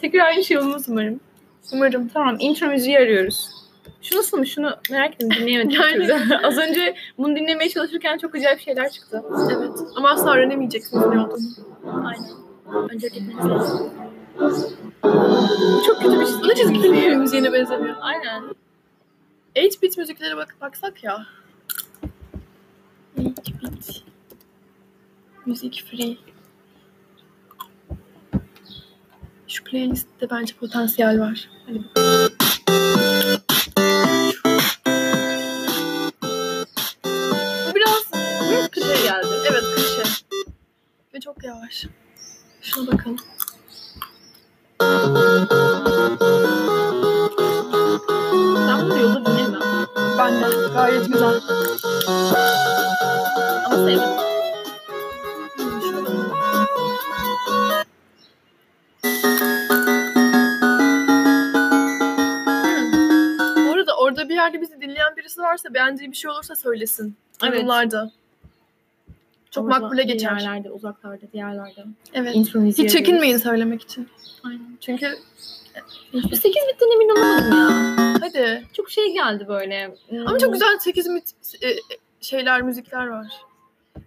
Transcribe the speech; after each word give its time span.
Tekrar 0.00 0.26
aynı 0.26 0.44
şey 0.44 0.58
olmaz 0.58 0.88
umarım. 0.88 1.20
Umarım. 1.72 2.08
Tamam 2.08 2.36
intro 2.38 2.66
müziği 2.66 2.98
arıyoruz. 2.98 3.50
Şu 4.02 4.18
nasıl 4.18 4.38
mı? 4.38 4.46
Şunu 4.46 4.76
merak 4.90 5.14
ettim 5.14 5.30
dinleyemedim. 5.30 5.70
Yani-. 5.70 6.36
Az 6.46 6.58
önce 6.58 6.94
bunu 7.18 7.36
dinlemeye 7.36 7.70
çalışırken 7.70 8.18
çok 8.18 8.34
acayip 8.34 8.60
şeyler 8.60 8.90
çıktı. 8.90 9.22
Evet. 9.56 9.78
Ama 9.96 10.10
asla 10.10 10.34
öğrenemeyeceksiniz 10.34 11.06
ne 11.06 11.20
olduğunu. 11.20 12.06
Aynen. 12.06 12.30
Önce 12.90 13.08
gitmeniz 13.08 13.46
lazım. 13.46 13.90
Çok 15.86 16.02
kötü 16.02 16.20
bir 16.20 16.26
şey. 16.26 16.34
Bu 16.42 16.48
da 16.48 16.54
çizgi 16.54 16.82
film 16.82 17.20
müziğine 17.20 17.52
benzemiyor. 17.52 17.96
Aynen. 18.00 18.42
8-bit 19.56 19.98
müziklere 19.98 20.36
bak 20.36 20.56
baksak 20.60 21.04
ya. 21.04 21.26
8-bit. 23.16 24.02
Müzik 25.46 25.84
free. 25.90 26.16
Şu 29.48 29.64
playlistte 29.64 30.30
bence 30.30 30.54
potansiyel 30.60 31.20
var. 31.20 31.48
Hadi 31.66 31.80
biraz 37.74 38.04
klişe 38.70 39.02
geldi. 39.02 39.26
Evet 39.50 39.64
klişe. 39.76 40.02
Ve 41.14 41.20
çok 41.20 41.44
yavaş. 41.44 41.86
Şuna 42.62 42.92
bakalım. 42.92 43.16
Ben 48.68 48.80
bunu 48.82 48.98
yolda 48.98 49.26
dinlemem. 49.26 49.86
Ben 50.18 50.42
de 50.42 50.68
gayet 50.74 51.12
güzel. 51.12 51.40
Ama 53.66 53.76
sevdim. 53.76 54.27
Yerde 64.48 64.60
bizi 64.60 64.80
dinleyen 64.80 65.16
birisi 65.16 65.40
varsa 65.40 65.74
beğendiği 65.74 66.10
bir 66.10 66.16
şey 66.16 66.30
olursa 66.30 66.56
söylesin. 66.56 67.16
Evet. 67.42 67.54
Yorumlarda. 67.54 68.10
Çok 69.50 69.64
Orada, 69.64 69.78
makbule 69.78 70.02
geçer. 70.02 70.30
Yerlerde, 70.30 70.70
uzaklarda, 70.70 71.32
diğerlerde. 71.32 71.84
Evet. 72.14 72.54
Müziği 72.54 72.86
Hiç 72.86 72.92
çekinmeyin 72.92 73.36
söylemek 73.36 73.82
için. 73.82 74.08
Aynen. 74.44 74.76
Çünkü 74.80 75.18
Bu 76.12 76.20
8 76.20 76.44
bitten 76.44 76.94
emin 76.94 77.08
olamadım 77.08 77.52
ya. 77.52 78.14
hadi. 78.20 78.64
Çok 78.72 78.90
şey 78.90 79.12
geldi 79.12 79.48
böyle. 79.48 79.94
Ama 80.26 80.38
çok 80.38 80.52
güzel 80.52 80.78
8 80.78 81.06
mit 81.06 81.32
e, 81.60 81.68
e, 81.68 81.76
şeyler, 82.20 82.62
müzikler 82.62 83.06
var. 83.06 83.26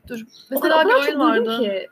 Dur. 0.08 0.20
Mesela 0.50 0.76
o 0.76 0.80
bir 0.80 0.84
kadar 0.84 0.86
oyun 0.86 1.06
çok 1.06 1.08
duydum 1.08 1.48
vardı. 1.48 1.60
ki 1.60 1.88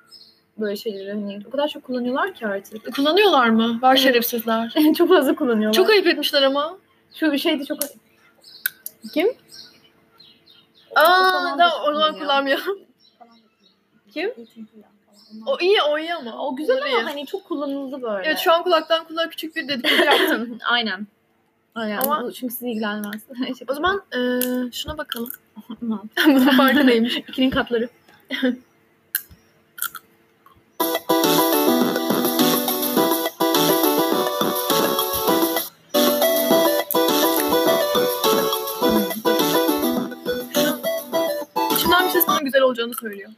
böyle 0.58 0.76
şeyleri 0.76 1.12
hani 1.12 1.40
o 1.48 1.50
kadar 1.50 1.68
çok 1.68 1.84
kullanıyorlar 1.84 2.34
ki 2.34 2.48
artık. 2.48 2.96
Kullanıyorlar 2.96 3.50
mı? 3.50 3.80
Var 3.82 3.96
şerefsizler. 3.96 4.74
çok 4.98 5.10
fazla 5.10 5.36
kullanıyorlar. 5.36 5.74
Çok 5.74 5.90
ayıp 5.90 6.08
etmişler 6.08 6.42
ama. 6.42 6.78
şu 7.16 7.32
bir 7.32 7.38
şeydi 7.38 7.66
çok 7.66 7.80
Kim? 9.14 9.28
O 10.90 11.00
Aa, 11.00 11.32
zaman 11.32 11.60
da 11.60 11.82
o 11.82 11.94
zaman 11.94 12.14
kullanıyor. 12.14 12.20
kullanmıyor. 12.20 12.60
Kim? 14.14 14.34
O 15.46 15.58
iyi, 15.60 15.82
o 15.82 16.00
iyi 16.00 16.14
ama. 16.14 16.48
O 16.48 16.56
güzel 16.56 16.82
ama 16.84 17.10
hani 17.10 17.26
çok 17.26 17.46
kullanıldı 17.46 18.02
böyle. 18.02 18.28
Evet 18.28 18.40
şu 18.40 18.54
an 18.54 18.64
kulaktan 18.64 19.06
kulağa 19.08 19.30
küçük 19.30 19.56
bir 19.56 19.68
dedikodu 19.68 20.04
yaptım. 20.06 20.58
Aynen. 20.70 21.08
Aynen. 21.76 21.98
Ama- 21.98 22.32
çünkü 22.32 22.54
sizi 22.54 22.70
ilgilenmez. 22.70 23.22
o 23.68 23.74
zaman 23.74 24.04
e, 24.14 24.20
şuna 24.72 24.98
bakalım. 24.98 25.32
Bunun 25.82 26.58
farkı 26.58 26.88
neymiş? 26.88 27.18
İkinin 27.18 27.50
katları. 27.50 27.90
Güzel 42.60 42.68
olacağını 42.68 42.94
söylüyor. 42.94 43.32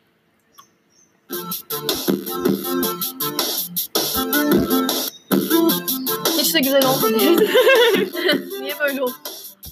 Hiç 6.39 6.53
de 6.53 6.59
güzel 6.59 6.85
olmadı. 6.85 7.17
Niye 8.61 8.73
böyle 8.79 9.03
oldu? 9.03 9.13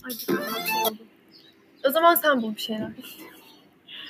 Ay 0.03 0.11
bir 0.11 0.17
şey 0.17 0.35
oldu. 0.85 0.97
O 1.87 1.91
zaman 1.91 2.15
sen 2.15 2.41
bul 2.41 2.55
bir 2.55 2.61
şeyler. 2.61 2.89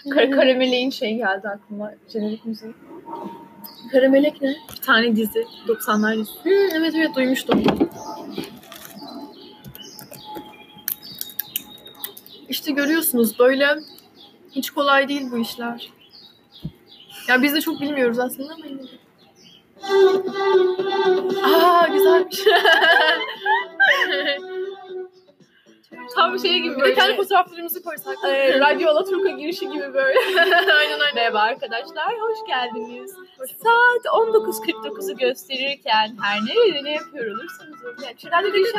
Kar 0.10 0.32
Karameleğin 0.32 0.90
şey 0.90 1.16
geldi 1.18 1.48
aklıma. 1.48 1.92
Jenerik 2.14 2.46
müziği. 2.46 2.74
Karamelek 3.92 4.42
ne? 4.42 4.56
Bir 4.72 4.82
tane 4.82 5.16
dizi. 5.16 5.46
90'lar 5.68 6.18
dizisi. 6.18 6.44
Hmm, 6.44 6.76
evet 6.82 6.94
evet 6.96 7.16
duymuştum. 7.16 7.64
İşte 12.50 12.72
görüyorsunuz 12.72 13.40
böyle 13.40 13.80
hiç 14.52 14.70
kolay 14.70 15.10
değil 15.10 15.32
bu 15.32 15.38
işler. 15.38 15.90
Ya 17.28 17.42
biz 17.42 17.54
de 17.54 17.62
çok 17.62 17.82
bilmiyoruz 17.82 18.20
aslında 18.20 18.54
ama 18.54 18.66
yine 18.66 18.84
de. 18.84 18.88
Aa 21.44 21.88
güzelmiş. 21.88 22.40
Tam 26.16 26.40
şey 26.40 26.60
gibi 26.60 26.80
böyle. 26.80 26.94
kendi 26.96 27.16
fotoğraflarımızı 27.16 27.84
koysak. 27.84 28.16
e, 28.28 28.60
Radyo 28.60 28.90
Alaturka 28.90 29.30
girişi 29.30 29.70
gibi 29.70 29.94
böyle. 29.94 30.20
aynen 30.80 31.00
aynen. 31.00 31.16
Merhaba 31.16 31.40
arkadaşlar, 31.40 32.20
hoş 32.22 32.38
geldiniz. 32.48 33.16
Saat 33.38 34.06
19.49'u 34.06 35.18
gösterirken 35.18 36.18
her 36.22 36.40
nerede 36.42 36.84
ne 36.84 36.92
yapıyor 36.92 37.36
olursanız 37.36 37.86
olun. 37.86 37.98
Yani 38.04 38.18
Çırağda 38.18 38.54
bir 38.54 38.66
şey 38.66 38.74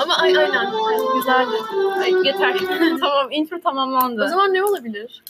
Ama 0.00 0.16
ay, 0.16 0.38
aynen. 0.38 0.72
Güzeldi. 1.14 1.56
Ay, 2.02 2.26
yeter. 2.26 2.56
tamam, 3.00 3.28
intro 3.30 3.60
tamamlandı. 3.60 4.24
O 4.24 4.28
zaman 4.28 4.54
ne 4.54 4.64
olabilir? 4.64 5.22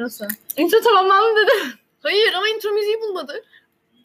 nasıl? 0.00 0.26
Intro 0.56 0.80
tamamlandı 0.80 1.40
dedi. 1.40 1.52
Hayır 2.02 2.32
ama 2.34 2.48
intro 2.48 2.70
müziği 2.70 3.00
bulmadık. 3.00 3.44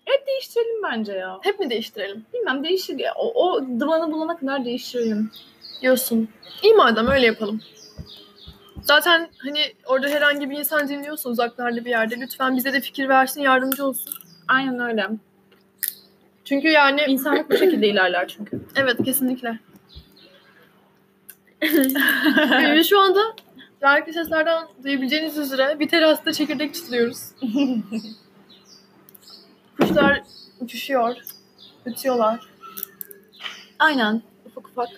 Hep 0.06 0.28
değiştirelim 0.28 0.84
bence 0.84 1.14
ya. 1.14 1.40
Hep 1.42 1.60
mi 1.60 1.70
değiştirelim? 1.70 2.26
Bilmem 2.34 2.64
değişir 2.64 3.00
ya. 3.00 3.14
O, 3.16 3.46
o 3.46 3.66
dıvanı 3.80 4.12
bulana 4.14 4.38
kadar 4.38 4.66
değiştirelim. 4.66 5.32
Diyorsun. 5.82 6.30
İyi 6.64 6.74
madem 6.74 7.08
öyle 7.08 7.26
yapalım. 7.26 7.62
Zaten 8.82 9.30
hani 9.38 9.60
orada 9.86 10.08
herhangi 10.08 10.50
bir 10.50 10.58
insan 10.58 10.88
dinliyorsa 10.88 11.30
uzaklarda 11.30 11.86
bir 11.86 11.90
yerde 11.90 12.20
lütfen 12.20 12.58
bize 12.58 12.74
de 12.74 12.82
fikir 12.82 13.10
versin, 13.10 13.42
yardımcı 13.42 13.86
olsun. 13.86 14.14
Aynen 14.48 14.80
öyle. 14.80 15.08
Çünkü 16.46 16.68
yani 16.68 17.02
İnsanlık 17.08 17.52
bu 17.52 17.58
şekilde 17.58 17.88
ilerler 17.88 18.28
çünkü. 18.28 18.62
evet 18.76 18.98
kesinlikle. 19.06 19.60
Ee, 21.62 22.84
şu 22.84 23.00
anda 23.00 23.20
belki 23.82 24.14
seslerden 24.14 24.68
duyabileceğiniz 24.84 25.38
üzere 25.38 25.80
bir 25.80 25.90
terasta 25.90 26.34
çekirdek 26.34 26.74
çitliyoruz. 26.74 27.20
Kuşlar 29.88 30.22
uçuşuyor, 30.62 31.16
ötüyorlar. 31.86 32.40
Aynen. 33.80 34.22
Ufak 34.46 34.68
ufak. 34.68 34.90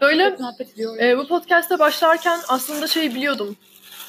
Böyle 0.00 0.28
muhabbet 0.30 0.72
ediyoruz. 0.72 0.98
Ee, 1.00 1.18
bu 1.18 1.28
podcast'a 1.28 1.78
başlarken 1.78 2.38
aslında 2.48 2.86
şey 2.86 3.14
biliyordum. 3.14 3.56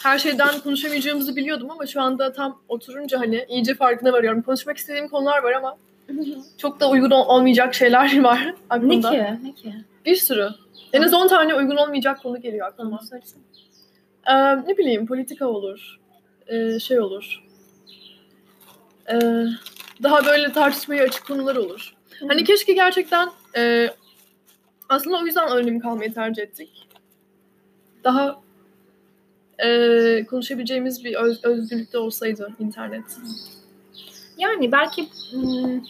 Her 0.03 0.19
şeyden 0.19 0.59
konuşamayacağımızı 0.59 1.35
biliyordum 1.35 1.71
ama 1.71 1.85
şu 1.85 2.01
anda 2.01 2.31
tam 2.33 2.61
oturunca 2.67 3.19
hani 3.19 3.45
iyice 3.49 3.75
farkına 3.75 4.13
varıyorum. 4.13 4.41
Konuşmak 4.41 4.77
istediğim 4.77 5.07
konular 5.07 5.43
var 5.43 5.51
ama 5.51 5.77
çok 6.57 6.79
da 6.79 6.89
uygun 6.89 7.11
ol- 7.11 7.27
olmayacak 7.27 7.73
şeyler 7.73 8.19
var 8.23 8.45
ne 8.45 8.55
aklımda. 8.69 9.11
ki? 9.11 9.37
Ne 9.43 9.51
ki? 9.53 9.73
Bir 10.05 10.15
sürü. 10.15 10.49
En 10.93 11.01
az 11.01 11.13
10 11.13 11.27
tane 11.27 11.53
uygun 11.55 11.75
olmayacak 11.75 12.21
konu 12.23 12.41
geliyor 12.41 12.67
aklıma. 12.67 12.99
Ee, 14.27 14.57
ne 14.67 14.77
bileyim 14.77 15.05
politika 15.07 15.47
olur. 15.47 15.99
Ee, 16.47 16.79
şey 16.79 16.99
olur. 16.99 17.43
Ee, 19.11 19.45
daha 20.03 20.25
böyle 20.25 20.51
tartışmaya 20.51 21.03
açık 21.03 21.27
konular 21.27 21.55
olur. 21.55 21.93
Hani 22.27 22.43
keşke 22.43 22.73
gerçekten 22.73 23.29
e, 23.57 23.89
aslında 24.89 25.17
o 25.17 25.25
yüzden 25.25 25.47
anonim 25.47 25.79
kalmayı 25.79 26.13
tercih 26.13 26.43
ettik. 26.43 26.87
Daha 28.03 28.39
e, 29.65 30.25
konuşabileceğimiz 30.29 31.03
bir 31.03 31.15
öz, 31.15 31.43
özgürlükte 31.43 31.97
olsaydı 31.97 32.53
internet. 32.59 33.03
Yani 34.37 34.71
belki 34.71 35.07
hmm, 35.31 35.81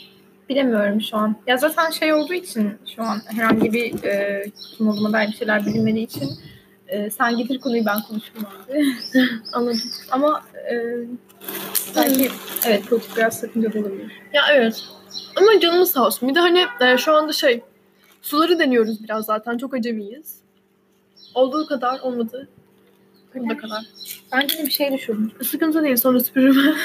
bilemiyorum 0.50 1.02
şu 1.02 1.18
an. 1.18 1.36
Ya 1.48 1.58
zaten 1.58 1.90
şey 1.90 2.14
olduğu 2.14 2.34
için 2.34 2.74
şu 2.96 3.04
an 3.04 3.22
herhangi 3.26 3.74
bir 3.74 4.04
e, 4.04 4.44
kim 4.78 4.88
olduğuna 4.88 5.14
dair 5.14 5.28
bir 5.28 5.38
şeyler 5.38 5.66
bilinmediği 5.66 6.06
için 6.06 6.30
e, 6.88 7.10
sen 7.10 7.38
getir 7.38 7.60
konuyu 7.60 7.86
ben 7.86 8.02
konuşurum 8.02 8.46
abi. 8.46 8.86
Anladım. 9.54 9.80
Ama 10.12 10.44
e, 10.72 10.76
belki 11.96 12.30
evet 12.68 12.88
politik 12.88 13.18
biraz 13.18 13.40
sakıncalı 13.40 13.80
olabilir. 13.80 14.12
Ya 14.34 14.42
evet. 14.52 14.84
Ama 15.36 15.60
canımız 15.60 15.92
sağ 15.92 16.06
olsun. 16.06 16.30
Bir 16.30 16.36
de 16.36 16.40
hani 16.40 16.66
e, 16.82 16.98
şu 16.98 17.14
anda 17.14 17.34
şey 17.34 17.62
suları 18.22 18.60
deniyoruz 18.60 19.04
biraz 19.04 19.26
zaten. 19.26 19.58
Çok 19.58 19.74
acemiyiz. 19.74 20.40
Olduğu 21.36 21.68
kadar 21.68 22.00
olmadı. 22.00 22.48
Burada 23.36 23.58
kadar. 23.58 23.86
Bence 24.32 24.58
de 24.58 24.66
bir 24.66 24.72
şey 24.72 24.94
düşürdüm. 24.94 25.32
Sıkıntı 25.44 25.84
değil 25.84 25.96
sonra 25.96 26.20
süpürürüm. 26.20 26.76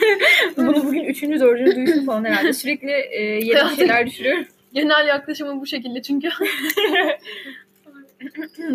Bunu 0.56 0.84
bugün 0.84 1.04
üçüncü, 1.04 1.40
dördüncü 1.40 1.76
duyuşum 1.76 2.06
falan 2.06 2.24
herhalde. 2.24 2.52
Sürekli 2.52 2.90
e, 2.90 3.22
yeni 3.22 3.54
Hayatım- 3.54 3.76
şeyler 3.76 4.06
düşürüyorum. 4.06 4.44
Genel 4.72 5.06
yaklaşımım 5.06 5.60
bu 5.60 5.66
şekilde 5.66 6.02
çünkü. 6.02 6.28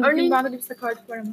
Örneğin 0.04 0.32
bende 0.32 0.52
de 0.52 0.58
bir 0.58 0.62
sakarlık 0.62 1.10
var 1.10 1.18
ama. 1.18 1.32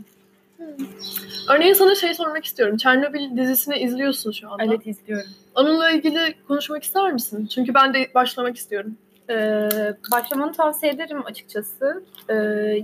Örneğin 1.49 1.73
sana 1.73 1.95
şey 1.95 2.15
sormak 2.15 2.45
istiyorum. 2.45 2.77
Çernobil 2.77 3.37
dizisini 3.37 3.79
izliyorsun 3.79 4.33
şu 4.33 4.51
anda. 4.51 4.65
Evet 4.65 4.87
izliyorum. 4.87 5.31
Onunla 5.55 5.91
ilgili 5.91 6.35
konuşmak 6.49 6.83
ister 6.83 7.13
misin? 7.13 7.47
Çünkü 7.47 7.75
ben 7.75 7.95
de 7.95 8.11
başlamak 8.15 8.57
istiyorum. 8.57 8.97
Ee, 9.31 9.69
başlamanı 10.13 10.53
tavsiye 10.53 10.93
ederim 10.93 11.27
açıkçası. 11.27 12.05
Ee, 12.29 12.35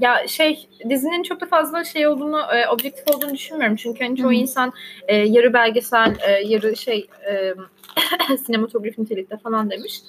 ya 0.01 0.29
şey 0.29 0.69
dizinin 0.89 1.23
çok 1.23 1.41
da 1.41 1.47
fazla 1.47 1.85
şey 1.85 2.07
olduğunu, 2.07 2.41
e, 2.55 2.69
objektif 2.69 3.15
olduğunu 3.15 3.35
düşünmüyorum. 3.35 3.77
Çünkü 3.77 4.05
hani 4.05 4.17
çoğu 4.17 4.31
Hı 4.31 4.35
insan 4.35 4.73
e, 5.09 5.17
yarı 5.17 5.53
belgesel, 5.53 6.17
e, 6.29 6.31
yarı 6.31 6.77
şey 6.77 7.09
e, 7.31 7.55
sinematografi 8.47 9.03
nitelikte 9.03 9.37
falan 9.37 9.71
demiş. 9.71 10.01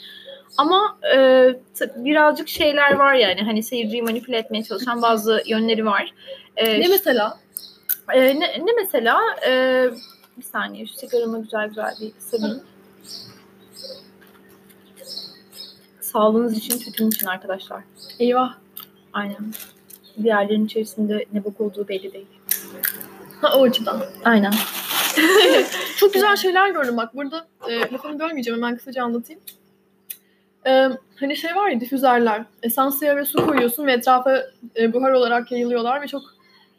Ama 0.57 0.97
e, 1.15 1.47
birazcık 1.95 2.47
şeyler 2.47 2.93
var 2.93 3.13
yani 3.13 3.41
hani 3.41 3.63
seyirciyi 3.63 4.01
manipüle 4.01 4.37
etmeye 4.37 4.63
çalışan 4.63 5.01
bazı 5.01 5.43
yönleri 5.45 5.85
var. 5.85 6.13
E, 6.57 6.79
Ne 6.79 6.87
mesela? 6.87 7.39
e, 8.13 8.39
ne, 8.39 8.65
ne 8.65 8.71
mesela? 8.75 9.19
E, 9.47 9.83
bir 10.37 10.43
saniye 10.43 10.85
şu 10.85 10.93
sigaramı 10.93 11.41
güzel 11.43 11.67
güzel 11.67 11.93
bir 12.01 12.11
sarayım. 12.19 12.63
Sağlığınız 16.01 16.57
için, 16.57 16.79
tütün 16.79 17.07
için 17.07 17.27
arkadaşlar. 17.27 17.83
Eyvah. 18.19 18.53
Aynen. 19.13 19.37
Diğerlerinin 20.23 20.65
içerisinde 20.65 21.25
ne 21.33 21.43
bok 21.43 21.61
olduğu 21.61 21.87
belli 21.87 22.13
değil. 22.13 22.27
Ha 23.41 23.57
o 23.57 23.63
açıdan. 23.63 24.01
Aynen. 24.25 24.53
Çok 25.97 26.13
güzel 26.13 26.35
şeyler 26.35 26.69
gördüm 26.69 26.97
bak. 26.97 27.15
Burada 27.15 27.47
e, 27.69 27.79
lafını 27.93 28.19
bölmeyeceğim 28.19 28.57
hemen 28.57 28.77
kısaca 28.77 29.03
anlatayım. 29.03 29.41
E, 30.67 30.89
hani 31.19 31.37
şey 31.37 31.55
var 31.55 31.69
ya 31.69 31.79
difüzörler. 31.79 32.43
Esansiye 32.63 33.15
ve 33.15 33.25
su 33.25 33.45
koyuyorsun 33.45 33.85
ve 33.87 33.93
etrafa 33.93 34.43
e, 34.77 34.93
buhar 34.93 35.11
olarak 35.11 35.51
yayılıyorlar 35.51 36.01
ve 36.01 36.07
çok 36.07 36.21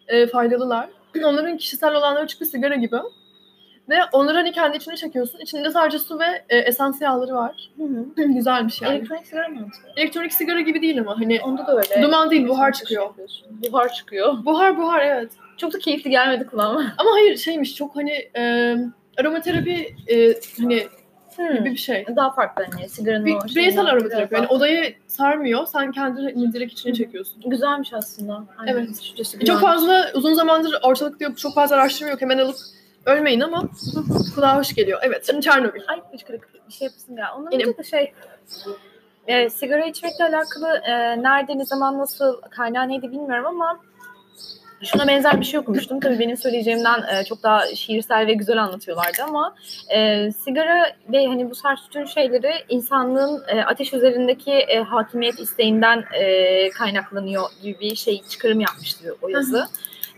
e, 0.09 0.27
faydalılar. 0.27 0.89
Onların 1.25 1.57
kişisel 1.57 1.95
olanları 1.95 2.27
bir 2.41 2.47
sigara 2.47 2.75
gibi. 2.75 2.97
Ve 3.89 3.97
onları 4.13 4.37
hani 4.37 4.53
kendi 4.53 4.77
içine 4.77 4.97
çekiyorsun. 4.97 5.39
İçinde 5.41 5.71
sadece 5.71 5.99
su 5.99 6.19
ve 6.19 6.45
e, 6.49 6.59
esans 6.59 7.01
yağları 7.01 7.35
var. 7.35 7.71
Güzelmiş 8.17 8.83
yani. 8.83 8.95
Elektronik 8.97 9.27
sigara 9.27 9.49
mı? 9.49 9.69
Elektronik 9.97 10.33
sigara 10.33 10.61
gibi 10.61 10.83
değil 10.83 11.01
ama 11.01 11.21
hani 11.21 11.41
Onda 11.41 11.67
da 11.67 11.77
öyle. 11.77 12.03
duman 12.03 12.31
değil 12.31 12.49
buhar 12.49 12.73
Şey 12.73 12.79
çıkıyor. 12.81 13.03
yapıyorsun. 13.03 13.47
Buhar 13.73 13.93
çıkıyor. 13.93 14.45
Buhar 14.45 14.77
buhar 14.79 15.01
evet. 15.01 15.31
Çok 15.57 15.73
da 15.73 15.79
keyifli 15.79 16.11
gelmedi 16.11 16.47
kulağıma. 16.47 16.95
Ama 16.99 17.11
hayır 17.13 17.37
şeymiş 17.37 17.75
çok 17.75 17.97
hani 17.97 18.13
e, 18.37 18.75
aromaterapi 19.21 19.95
e, 20.09 20.35
hani 20.63 20.87
gibi 21.37 21.71
bir 21.71 21.77
şey. 21.77 22.07
Daha 22.17 22.33
farklı 22.33 22.67
hani 22.73 22.89
sigaranın 22.89 23.27
Bir, 23.27 23.35
o 23.35 23.45
bireysel 23.45 23.87
aromaterapi. 23.87 24.35
Yani 24.35 24.47
odayı 24.47 24.95
sarmıyor. 25.07 25.67
Sen 25.67 25.93
kendini 25.93 26.53
direkt 26.53 26.73
içine 26.73 26.93
çekiyorsun. 26.95 27.43
Güzelmiş 27.47 27.93
aslında. 27.93 28.45
Aynen. 28.59 28.73
Evet. 28.73 29.03
Şurası 29.03 29.45
Çok 29.45 29.61
fazla 29.61 30.11
uzun 30.15 30.35
zamandır 30.35 30.75
ortalıkta 30.83 31.25
yok. 31.25 31.39
Çok 31.39 31.55
fazla 31.55 31.77
araştırma 31.77 32.11
yok. 32.11 32.21
Hemen 32.21 32.39
alıp 32.39 32.57
ölmeyin 33.07 33.41
ama 33.41 33.69
kulağa 34.35 34.59
hoş 34.59 34.75
geliyor. 34.75 35.01
Evet. 35.03 35.27
Şimdi 35.27 35.41
Çernobil. 35.41 35.81
Ay 35.89 36.01
hıçkırık 36.13 36.49
bir 36.69 36.73
şey 36.73 36.87
yapasın 36.87 37.17
ya. 37.17 37.27
Benim. 37.53 37.69
önce 37.69 37.79
de 37.79 37.85
şey 37.85 38.13
e, 39.27 39.51
sigara 39.51 39.85
içmekle 39.87 40.25
alakalı 40.25 40.77
e, 40.77 41.23
nerede, 41.23 41.59
ne 41.59 41.65
zaman, 41.65 41.99
nasıl, 41.99 42.41
kaynağı 42.41 42.89
neydi 42.89 43.13
bilmiyorum 43.13 43.47
ama 43.47 43.81
şuna 44.83 45.09
benzer 45.09 45.41
bir 45.41 45.45
şey 45.45 45.61
okumuştum. 45.61 46.01
Tabii 46.01 46.19
benim 46.19 46.37
söyleyeceğimden 46.37 47.03
e, 47.03 47.25
çok 47.25 47.43
daha 47.43 47.75
şiirsel 47.75 48.27
ve 48.27 48.35
güzel 48.35 48.63
anlatıyorlardı 48.63 49.23
ama 49.23 49.55
e, 49.89 50.31
sigara 50.33 50.93
ve 51.13 51.27
hani 51.27 51.51
bu 51.51 51.55
tarz 51.55 51.81
tütün 51.81 52.05
şeyleri 52.05 52.53
insanlığın 52.69 53.43
e, 53.49 53.61
ateş 53.61 53.95
üzerindeki 53.95 54.53
e, 54.53 54.79
hakimiyet 54.79 55.41
isteğinden 55.41 56.05
e, 56.21 56.71
kaynaklanıyor 56.71 57.45
gibi 57.63 57.81
bir 57.81 57.97
şey 57.97 58.23
çıkarım 58.29 58.61
yapmıştı 58.61 59.17
o 59.23 59.29
yazı. 59.29 59.67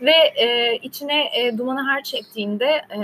Ve 0.01 0.11
e, 0.35 0.75
içine 0.75 1.23
e, 1.39 1.57
dumanı 1.57 1.87
her 1.87 2.03
çektiğinde 2.03 2.65
e, 2.65 2.99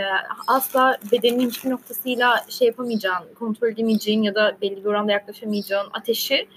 asla 0.47 0.97
bedeninin 1.11 1.49
hiçbir 1.49 1.69
noktasıyla 1.69 2.35
şey 2.49 2.67
yapamayacağın, 2.67 3.33
kontrol 3.39 3.67
edemeyeceğin 3.67 4.23
ya 4.23 4.35
da 4.35 4.57
belli 4.61 4.77
bir 4.77 4.89
oranda 4.89 5.11
yaklaşamayacağın 5.11 5.87
ateşi, 5.93 6.47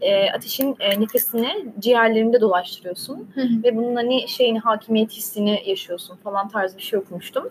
e, 0.00 0.30
ateşin 0.30 0.76
e, 0.80 1.00
nefesini 1.00 1.66
ciğerlerinde 1.78 2.40
dolaştırıyorsun. 2.40 3.30
Ve 3.64 3.76
bunun 3.76 3.96
hani 3.96 4.28
şeyin 4.28 4.56
hakimiyet 4.56 5.10
hissini 5.10 5.62
yaşıyorsun 5.66 6.16
falan 6.16 6.48
tarz 6.48 6.76
bir 6.76 6.82
şey 6.82 6.98
okumuştum. 6.98 7.48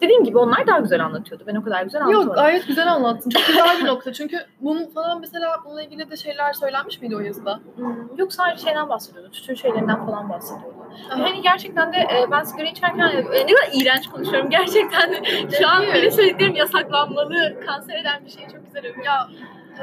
Dediğim 0.00 0.24
gibi 0.24 0.38
onlar 0.38 0.66
daha 0.66 0.78
güzel 0.78 1.04
anlatıyordu. 1.04 1.44
Ben 1.46 1.54
o 1.54 1.64
kadar 1.64 1.82
güzel 1.82 2.00
anlatamadım. 2.02 2.28
Yok 2.28 2.36
gayet 2.36 2.66
güzel 2.66 2.92
anlattın. 2.92 3.30
Çok 3.30 3.46
güzel 3.46 3.80
bir 3.80 3.86
nokta. 3.86 4.12
Çünkü 4.12 4.36
bunun 4.60 4.86
falan 4.86 5.20
mesela 5.20 5.56
bununla 5.64 5.82
ilgili 5.82 6.10
de 6.10 6.16
şeyler 6.16 6.52
söylenmiş 6.52 7.00
miydi 7.00 7.16
o 7.16 7.20
yazıda? 7.20 7.60
Hmm, 7.76 8.18
Yok 8.18 8.32
sadece 8.32 8.64
şeyden 8.64 8.88
bahsediyordu. 8.88 9.30
Tütün 9.30 9.54
şeylerinden 9.54 10.06
falan 10.06 10.28
bahsediyordu. 10.30 10.75
Hani 11.08 11.42
gerçekten 11.42 11.92
de 11.92 11.96
e, 11.96 12.30
ben 12.30 12.42
sigara 12.44 12.66
içerken 12.66 12.98
e, 13.08 13.16
ne 13.16 13.54
kadar 13.54 13.68
iğrenç 13.72 14.06
konuşuyorum 14.08 14.50
gerçekten 14.50 15.12
de. 15.12 15.22
Şu 15.58 15.68
an 15.68 15.82
benim 15.94 16.10
söylediklerim 16.10 16.54
yasaklanmalı, 16.54 17.60
kanser 17.66 18.00
eden 18.00 18.24
bir 18.24 18.30
şey 18.30 18.42
çok 18.48 18.66
güzel 18.66 18.90
övüyor. 18.90 19.04
Ya 19.04 19.28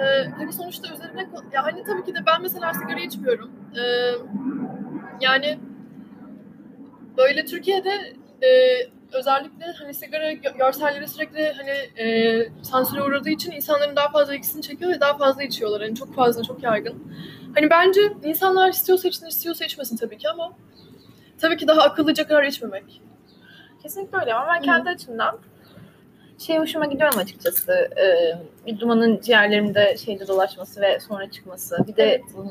e, 0.02 0.30
hani 0.38 0.54
sonuçta 0.54 0.94
üzerine 0.94 1.28
ya 1.54 1.64
hani 1.64 1.84
tabii 1.84 2.04
ki 2.06 2.16
de 2.16 2.20
ben 2.28 2.42
mesela 2.42 2.74
sigara 2.74 3.00
içmiyorum. 3.00 3.52
E, 3.76 3.82
yani 5.22 5.60
böyle 7.18 7.46
Türkiye'de 7.46 8.14
e, 8.48 8.50
özellikle 9.14 9.66
hani 9.80 9.94
sigara 9.94 10.34
gö- 10.34 10.58
görselleri 10.58 11.08
sürekli 11.08 11.54
hani 11.58 12.08
e, 12.08 12.50
sansüre 12.62 13.04
uğradığı 13.04 13.30
için 13.30 13.52
insanların 13.52 13.96
daha 13.96 14.10
fazla 14.10 14.36
ilgisini 14.36 14.62
çekiyor 14.62 14.92
ve 14.92 15.02
daha 15.02 15.18
fazla 15.18 15.44
içiyorlar. 15.44 15.82
Hani 15.82 15.96
çok 15.96 16.16
fazla, 16.16 16.44
çok 16.44 16.64
yaygın. 16.64 17.04
Hani 17.56 17.70
bence 17.70 18.02
insanlar 18.24 18.70
istiyorsa 18.70 19.08
içsin, 19.08 19.28
istiyorsa 19.28 19.66
içmesin 19.66 19.98
tabii 19.98 20.18
ki 20.18 20.30
ama 20.30 20.54
tabii 21.42 21.58
ki 21.58 21.68
daha 21.68 21.82
akıllıca 21.82 22.28
karar 22.28 22.44
içmemek. 22.44 23.02
Kesinlikle 23.84 24.18
öyle 24.18 24.34
ama 24.34 24.54
ben 24.54 24.62
kendi 24.62 24.90
açımdan 24.90 25.38
şey 26.40 26.58
hoşuma 26.58 26.86
gidiyorum 26.86 27.20
açıkçası. 27.20 27.72
E, 27.74 28.06
bir 28.68 28.80
dumanın 28.80 29.20
ciğerlerimde 29.22 29.98
şeyde 30.06 30.28
dolaşması 30.28 30.82
ve 30.82 31.00
sonra 31.00 31.32
çıkması. 31.32 31.78
Bir 31.88 31.96
de 31.96 32.04
Evet. 32.04 32.22
hmm, 32.36 32.48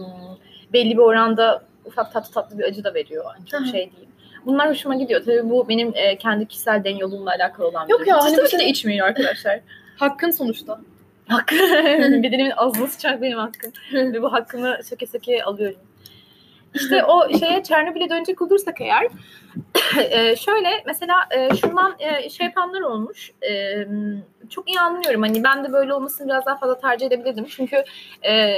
belli 0.73 0.93
bir 0.93 1.02
oranda 1.02 1.62
ufak 1.84 2.12
tatlı 2.12 2.32
tatlı 2.34 2.58
bir 2.58 2.64
acı 2.64 2.84
da 2.84 2.94
veriyor. 2.94 3.25
Yani 3.38 3.46
çok 3.46 3.61
Hı 3.61 3.64
hı. 3.64 3.69
şey 3.69 3.81
değil. 3.81 4.08
Bunlar 4.46 4.70
hoşuma 4.70 4.94
gidiyor. 4.94 5.23
Tabii 5.25 5.50
bu 5.50 5.69
benim 5.69 5.93
e, 5.94 6.19
kendi 6.19 6.46
kişisel 6.46 6.84
den 6.84 6.96
yolumla 6.96 7.31
alakalı 7.31 7.69
olan 7.69 7.87
bir 7.87 7.90
Yok 7.93 8.00
durum. 8.00 8.11
ya, 8.11 8.25
hani 8.25 8.37
tabii 8.37 8.52
de 8.52 8.58
şey- 8.58 8.70
içmeyin 8.70 9.00
arkadaşlar. 9.00 9.61
Hakkın 9.96 10.31
sonuçta. 10.31 10.81
Hakkı. 11.29 11.55
Bedenimin 12.23 12.52
ağzına 12.56 12.87
sıçacak 12.87 13.23
benim 13.23 13.38
hakkım. 13.38 13.72
Ve 13.93 14.22
bu 14.22 14.32
hakkımı 14.32 14.77
söke 14.84 15.06
söke 15.06 15.44
alıyorum. 15.44 15.79
İşte 16.74 17.05
o 17.05 17.38
şeye 17.38 17.62
Çernobil'e 17.62 18.10
dönecek 18.10 18.43
olursak 18.43 18.81
eğer 18.81 19.08
e, 20.10 20.36
şöyle 20.36 20.69
mesela 20.86 21.17
e, 21.31 21.56
şundan 21.56 21.94
e, 21.98 22.31
şey 22.31 22.46
yapanlar 22.46 22.81
olmuş. 22.81 23.31
E, 23.50 23.86
çok 24.50 24.69
iyi 24.69 24.81
anlıyorum. 24.81 25.22
Hani 25.22 25.44
ben 25.44 25.64
de 25.64 25.72
böyle 25.72 25.94
olmasını 25.94 26.29
biraz 26.29 26.46
daha 26.46 26.56
fazla 26.56 26.81
tercih 26.81 27.06
edebilirdim. 27.06 27.44
Çünkü 27.48 27.84
e, 28.29 28.56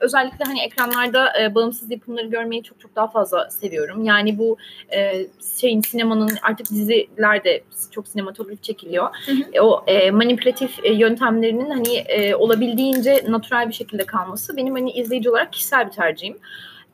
özellikle 0.00 0.44
hani 0.44 0.62
ekranlarda 0.62 1.42
e, 1.42 1.54
bağımsız 1.54 1.90
yapımları 1.90 2.26
görmeyi 2.26 2.62
çok 2.62 2.80
çok 2.80 2.96
daha 2.96 3.06
fazla 3.06 3.50
seviyorum. 3.50 4.04
Yani 4.04 4.38
bu 4.38 4.56
e, 4.92 5.26
şeyin 5.60 5.80
sinemanın 5.80 6.30
artık 6.42 6.70
diziler 6.70 7.44
de 7.44 7.62
çok 7.90 8.08
sinematografik 8.08 8.62
çekiliyor. 8.62 9.08
Hı 9.26 9.32
hı. 9.32 9.36
E, 9.52 9.60
o 9.60 9.84
e, 9.86 10.10
manipülatif 10.10 10.84
e, 10.84 10.92
yöntemlerinin 10.92 11.70
hani 11.70 11.96
e, 11.96 12.34
olabildiğince 12.34 13.24
natürel 13.28 13.68
bir 13.68 13.74
şekilde 13.74 14.06
kalması 14.06 14.56
benim 14.56 14.74
hani 14.74 14.92
izleyici 14.92 15.30
olarak 15.30 15.52
kişisel 15.52 15.86
bir 15.86 15.92
tercihim. 15.92 16.38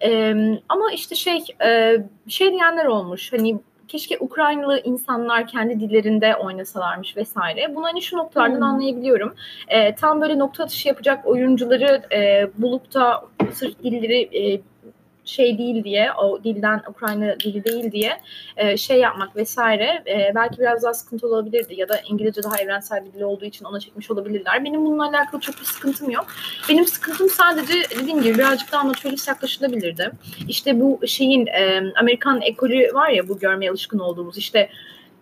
E, 0.04 0.34
ama 0.68 0.92
işte 0.92 1.14
şey 1.14 1.44
e, 1.64 1.96
şey 2.28 2.50
diyenler 2.52 2.84
olmuş 2.84 3.32
hani 3.32 3.58
keşke 3.88 4.18
Ukraynalı 4.20 4.80
insanlar 4.84 5.46
kendi 5.46 5.80
dillerinde 5.80 6.36
oynasalarmış 6.36 7.16
vesaire. 7.16 7.76
Bunu 7.76 7.84
hani 7.84 8.02
şu 8.02 8.16
noktalardan 8.16 8.56
Hmm. 8.56 8.62
anlayabiliyorum. 8.62 9.34
E, 9.68 9.94
tam 9.94 10.20
böyle 10.20 10.38
nokta 10.38 10.64
atışı 10.64 10.88
yapacak 10.88 11.26
oyuncuları 11.26 12.02
e, 12.14 12.50
bulup 12.58 12.94
da 12.94 13.24
sırf 13.52 13.78
dilleri 13.82 14.20
e, 14.38 14.60
şey 15.24 15.58
değil 15.58 15.84
diye, 15.84 16.12
o 16.12 16.44
dilden 16.44 16.82
Ukrayna 16.88 17.40
dili 17.40 17.64
değil 17.64 17.92
diye 17.92 18.20
e, 18.56 18.76
şey 18.76 18.98
yapmak 18.98 19.36
vesaire 19.36 20.02
e, 20.06 20.32
belki 20.34 20.58
biraz 20.58 20.82
daha 20.82 20.94
sıkıntı 20.94 21.26
olabilirdi 21.26 21.74
ya 21.76 21.88
da 21.88 22.00
İngilizce 22.08 22.42
daha 22.42 22.56
evrensel 22.58 23.04
bir 23.04 23.12
dil 23.12 23.20
olduğu 23.20 23.44
için 23.44 23.64
ona 23.64 23.80
çekmiş 23.80 24.10
olabilirler. 24.10 24.64
Benim 24.64 24.86
bununla 24.86 25.08
alakalı 25.08 25.40
çok 25.40 25.60
bir 25.60 25.64
sıkıntım 25.64 26.10
yok. 26.10 26.26
Benim 26.68 26.86
sıkıntım 26.86 27.28
sadece 27.28 27.72
dediğim 28.00 28.22
gibi 28.22 28.34
birazcık 28.34 28.72
daha 28.72 28.88
naturalist 28.88 29.28
yaklaşılabilirdi. 29.28 30.10
İşte 30.48 30.80
bu 30.80 31.00
şeyin 31.06 31.46
e, 31.46 31.92
Amerikan 31.96 32.40
ekolü 32.40 32.94
var 32.94 33.10
ya 33.10 33.28
bu 33.28 33.38
görmeye 33.38 33.70
alışkın 33.70 33.98
olduğumuz 33.98 34.38
işte 34.38 34.68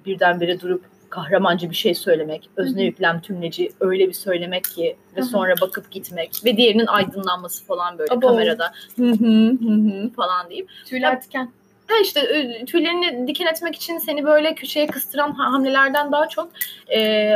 birdenbire 0.07 0.61
durup 0.61 0.85
kahramancı 1.11 1.71
bir 1.71 1.75
şey 1.75 1.95
söylemek, 1.95 2.50
özne 2.57 2.83
yüklem 2.85 3.21
tümleci 3.21 3.73
öyle 3.81 4.09
bir 4.09 4.12
söylemek 4.12 4.64
ki 4.64 4.97
ve 5.17 5.23
sonra 5.23 5.55
bakıp 5.61 5.90
gitmek 5.90 6.40
ve 6.45 6.57
diğerinin 6.57 6.87
aydınlanması 6.87 7.67
falan 7.67 7.99
böyle 7.99 8.12
Abo. 8.12 8.26
kamerada 8.26 8.73
hı 8.97 9.11
hı 9.11 9.50
hı 9.62 9.75
hı 9.75 10.11
falan 10.17 10.50
deyip 10.50 10.69
Tüyler 10.87 11.21
tiken. 11.21 11.52
Ha 11.87 11.95
işte 12.02 12.21
tüylerini 12.67 13.26
diken 13.26 13.47
etmek 13.47 13.75
için 13.76 13.99
seni 13.99 14.25
böyle 14.25 14.55
köşeye 14.55 14.87
kıstıran 14.87 15.33
ha- 15.33 15.52
hamlelerden 15.52 16.12
daha 16.12 16.29
çok 16.29 16.50
e, 16.97 17.35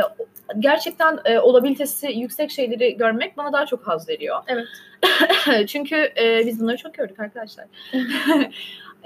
gerçekten 0.59 1.19
e, 1.25 1.39
olabilitesi 1.39 2.07
yüksek 2.07 2.51
şeyleri 2.51 2.97
görmek 2.97 3.37
bana 3.37 3.53
daha 3.53 3.65
çok 3.65 3.87
haz 3.87 4.09
veriyor. 4.09 4.37
Evet. 4.47 4.67
Çünkü 5.67 5.95
e, 5.95 6.45
biz 6.45 6.61
bunları 6.61 6.77
çok 6.77 6.93
gördük 6.93 7.19
arkadaşlar. 7.19 7.65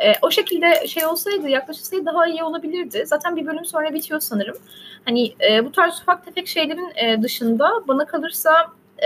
E, 0.03 0.13
o 0.21 0.31
şekilde 0.31 0.87
şey 0.87 1.05
olsaydı, 1.05 1.49
yaklaşılsaydı 1.49 2.05
daha 2.05 2.27
iyi 2.27 2.43
olabilirdi. 2.43 3.03
Zaten 3.05 3.35
bir 3.35 3.45
bölüm 3.45 3.65
sonra 3.65 3.93
bitiyor 3.93 4.19
sanırım. 4.19 4.57
Hani 5.05 5.33
e, 5.49 5.65
bu 5.65 5.71
tarz 5.71 6.01
ufak 6.01 6.25
tefek 6.25 6.47
şeylerin 6.47 6.91
e, 6.95 7.21
dışında 7.21 7.71
bana 7.87 8.05
kalırsa 8.05 8.51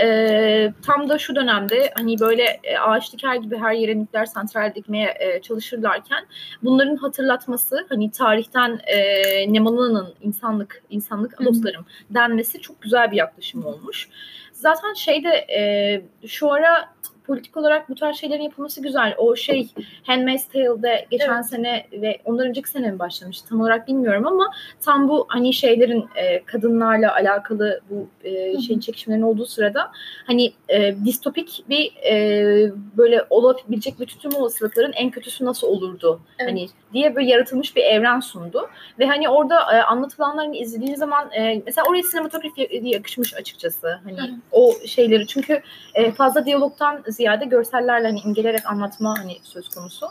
e, 0.02 0.72
tam 0.86 1.08
da 1.08 1.18
şu 1.18 1.34
dönemde 1.34 1.92
hani 1.94 2.20
böyle 2.20 2.60
e, 2.64 2.78
ağaç 2.78 3.12
diker 3.12 3.34
gibi 3.34 3.56
her 3.56 3.72
yere 3.72 3.98
nükleer 3.98 4.26
santral 4.26 4.74
dikmeye 4.74 5.14
e, 5.20 5.42
çalışırlarken 5.42 6.26
bunların 6.62 6.96
hatırlatması 6.96 7.86
hani 7.88 8.10
tarihten 8.10 8.80
e, 8.86 9.52
Nemalana'nın 9.52 10.14
insanlık 10.20 10.82
insanlık 10.90 11.38
Hı 11.38 11.44
hı. 11.44 11.48
dostlarım 11.48 11.86
denmesi 12.10 12.60
çok 12.60 12.82
güzel 12.82 13.10
bir 13.10 13.16
yaklaşım 13.16 13.66
olmuş. 13.66 14.08
Zaten 14.52 14.92
şeyde 14.92 15.28
e, 15.30 16.02
şu 16.26 16.52
ara 16.52 16.93
politik 17.26 17.56
olarak 17.56 17.88
bu 17.88 17.94
tarz 17.94 18.16
şeylerin 18.16 18.42
yapılması 18.42 18.82
güzel. 18.82 19.14
O 19.18 19.36
şey 19.36 19.68
Handmaid's 20.02 20.48
Tale'de 20.48 21.06
geçen 21.10 21.34
Evet. 21.34 21.46
sene 21.46 21.86
ve 21.92 22.18
ondan 22.24 22.46
önceki 22.46 22.68
sene 22.68 22.90
mi 22.90 22.98
başlamıştı 22.98 23.48
tam 23.48 23.60
olarak 23.60 23.88
bilmiyorum 23.88 24.26
ama 24.26 24.50
tam 24.80 25.08
bu 25.08 25.26
hani 25.28 25.52
şeylerin 25.52 26.08
e, 26.16 26.44
kadınlarla 26.44 27.14
alakalı 27.14 27.80
bu 27.90 28.08
e, 28.24 28.60
şeyin 28.60 28.80
çekişmelerin 28.80 29.22
olduğu 29.22 29.46
sırada 29.46 29.90
hani 30.26 30.52
e, 30.68 30.94
distopik 31.04 31.64
bir 31.68 31.92
e, 32.10 32.72
böyle 32.96 33.26
olabilecek 33.30 34.00
bütün 34.00 34.18
tüm 34.18 34.34
olasılıkların 34.34 34.92
en 34.92 35.10
kötüsü 35.10 35.44
nasıl 35.44 35.66
olurdu 35.66 36.20
Evet. 36.38 36.50
hani 36.50 36.66
diye 36.92 37.14
böyle 37.14 37.30
yaratılmış 37.30 37.76
bir 37.76 37.82
evren 37.82 38.20
sundu 38.20 38.68
ve 38.98 39.06
hani 39.06 39.28
orada 39.28 39.76
e, 39.76 39.82
anlatılanlarını 39.82 40.56
izlediğin 40.56 40.94
zaman 40.94 41.32
e, 41.32 41.62
mesela 41.66 41.84
oraya 41.88 42.02
sinematografi 42.02 42.80
yakışmış 42.82 43.34
açıkçası 43.34 43.98
hani 44.04 44.20
hı. 44.20 44.34
o 44.52 44.72
şeyleri 44.86 45.26
çünkü 45.26 45.62
e, 45.94 46.12
fazla 46.12 46.46
diyalogtan 46.46 47.02
ziyade 47.14 47.44
görsellerle 47.44 48.06
hani 48.06 48.20
imgelerek 48.20 48.66
anlatma 48.66 49.18
hani 49.18 49.36
söz 49.42 49.68
konusu. 49.68 50.06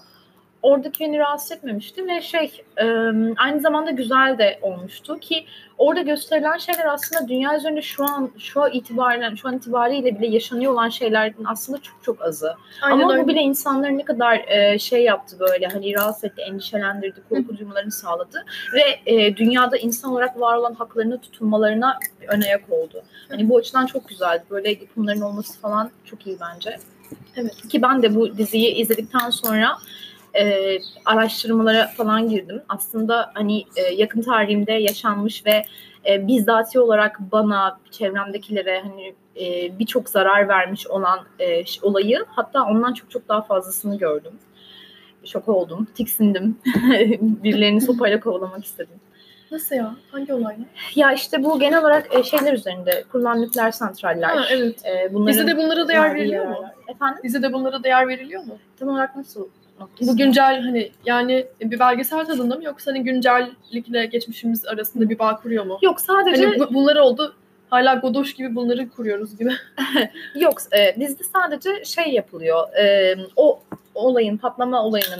Oradaki 0.63 0.99
beni 0.99 1.19
rahatsız 1.19 1.51
etmemişti 1.51 2.07
ve 2.07 2.21
şey 2.21 2.61
e, 2.77 2.85
aynı 3.37 3.59
zamanda 3.61 3.91
güzel 3.91 4.37
de 4.37 4.59
olmuştu 4.61 5.19
ki 5.19 5.45
orada 5.77 6.01
gösterilen 6.01 6.57
şeyler 6.57 6.85
aslında 6.85 7.27
dünya 7.27 7.57
üzerinde 7.57 7.81
şu 7.81 8.03
an 8.03 8.31
şu 8.37 8.61
an 8.61 8.71
itibaren 8.71 9.35
şu 9.35 9.47
an 9.47 9.57
itibariyle 9.57 10.19
bile 10.19 10.27
yaşanıyor 10.27 10.73
olan 10.73 10.89
şeylerin 10.89 11.45
aslında 11.45 11.81
çok 11.81 12.03
çok 12.03 12.21
azı. 12.21 12.55
Aynen 12.81 13.03
Ama 13.03 13.13
öyle. 13.13 13.23
bu 13.23 13.27
bile 13.27 13.41
insanları 13.41 13.97
ne 13.97 14.05
kadar 14.05 14.37
e, 14.47 14.79
şey 14.79 15.03
yaptı 15.03 15.39
böyle 15.39 15.67
hani 15.67 15.95
rahatsız 15.95 16.23
etti, 16.23 16.41
endişelendirdi, 16.41 17.21
korku 17.29 17.57
duymalarını 17.57 17.91
sağladı 17.91 18.45
ve 18.73 19.13
e, 19.13 19.37
dünyada 19.37 19.77
insan 19.77 20.11
olarak 20.11 20.39
var 20.39 20.57
olan 20.57 20.73
haklarını 20.73 21.21
tutunmalarına 21.21 21.99
ön 22.27 22.41
ayak 22.41 22.69
oldu. 22.69 23.03
Hani 23.29 23.49
bu 23.49 23.57
açıdan 23.57 23.85
çok 23.85 24.09
güzeldi. 24.09 24.43
Böyle 24.49 24.69
yapımların 24.69 25.21
olması 25.21 25.59
falan 25.59 25.91
çok 26.05 26.27
iyi 26.27 26.37
bence. 26.41 26.77
Evet. 27.35 27.67
Ki 27.69 27.81
ben 27.81 28.03
de 28.03 28.15
bu 28.15 28.37
diziyi 28.37 28.75
izledikten 28.75 29.29
sonra 29.29 29.77
e, 30.33 30.77
araştırmalara 31.05 31.87
falan 31.87 32.29
girdim. 32.29 32.61
Aslında 32.69 33.31
hani 33.33 33.65
e, 33.75 33.93
yakın 33.93 34.21
tarihimde 34.21 34.73
yaşanmış 34.73 35.45
ve 35.45 35.65
e, 36.09 36.27
bizzati 36.27 36.79
olarak 36.79 37.19
bana, 37.31 37.79
çevremdekilere 37.91 38.79
hani 38.81 39.13
e, 39.41 39.79
birçok 39.79 40.09
zarar 40.09 40.47
vermiş 40.47 40.87
olan 40.87 41.19
e, 41.39 41.63
olayı 41.81 42.25
hatta 42.27 42.65
ondan 42.65 42.93
çok 42.93 43.11
çok 43.11 43.29
daha 43.29 43.41
fazlasını 43.41 43.97
gördüm. 43.97 44.33
Şok 45.25 45.49
oldum, 45.49 45.87
tiksindim. 45.95 46.57
Birilerini 47.21 47.81
sopayla 47.81 48.19
kovalamak 48.19 48.65
istedim. 48.65 48.99
Nasıl 49.53 49.75
ya? 49.75 49.95
Hangi 50.11 50.33
olay? 50.33 50.55
Ya 50.95 51.13
işte 51.13 51.43
bu 51.43 51.59
genel 51.59 51.79
olarak 51.81 52.15
e, 52.15 52.23
şeyler 52.23 52.53
üzerinde 52.53 53.03
kurulan 53.11 53.41
nükleer 53.41 53.71
santraller. 53.71 54.29
Ha, 54.29 54.45
evet. 54.51 54.85
E, 54.85 55.13
bunların 55.13 55.33
Dizide 55.33 55.57
bunlara 55.57 55.87
değer 55.87 56.15
veriliyor 56.15 56.47
mu? 56.47 56.65
Efendim? 56.87 57.19
Dizide 57.23 57.53
bunlara 57.53 57.83
değer 57.83 58.07
veriliyor 58.07 58.43
mu? 58.43 58.57
Tam 58.79 58.89
olarak 58.89 59.15
nasıl 59.15 59.47
noktası? 59.79 60.11
Bu 60.11 60.17
güncel 60.17 60.61
hani 60.61 60.91
yani 61.05 61.45
bir 61.61 61.79
belgesel 61.79 62.25
tadında 62.25 62.55
mı 62.55 62.63
yoksa 62.63 62.91
hani 62.91 63.03
güncellikle 63.03 64.05
geçmişimiz 64.05 64.65
arasında 64.65 65.09
bir 65.09 65.19
bağ 65.19 65.35
kuruyor 65.35 65.65
mu? 65.65 65.79
Yok 65.81 66.01
sadece 66.01 66.45
Hani 66.45 66.59
bu- 66.59 66.73
bunlar 66.73 66.95
oldu. 66.95 67.35
Hala 67.69 67.95
Godoş 67.95 68.33
gibi 68.33 68.55
bunları 68.55 68.89
kuruyoruz 68.89 69.37
gibi. 69.37 69.51
Yok, 70.35 70.53
e, 70.71 70.99
dizide 70.99 71.23
sadece 71.23 71.85
şey 71.85 72.07
yapılıyor. 72.13 72.73
E, 72.77 73.15
o 73.35 73.59
olayın 73.95 74.37
patlama 74.37 74.83
olayından 74.83 75.19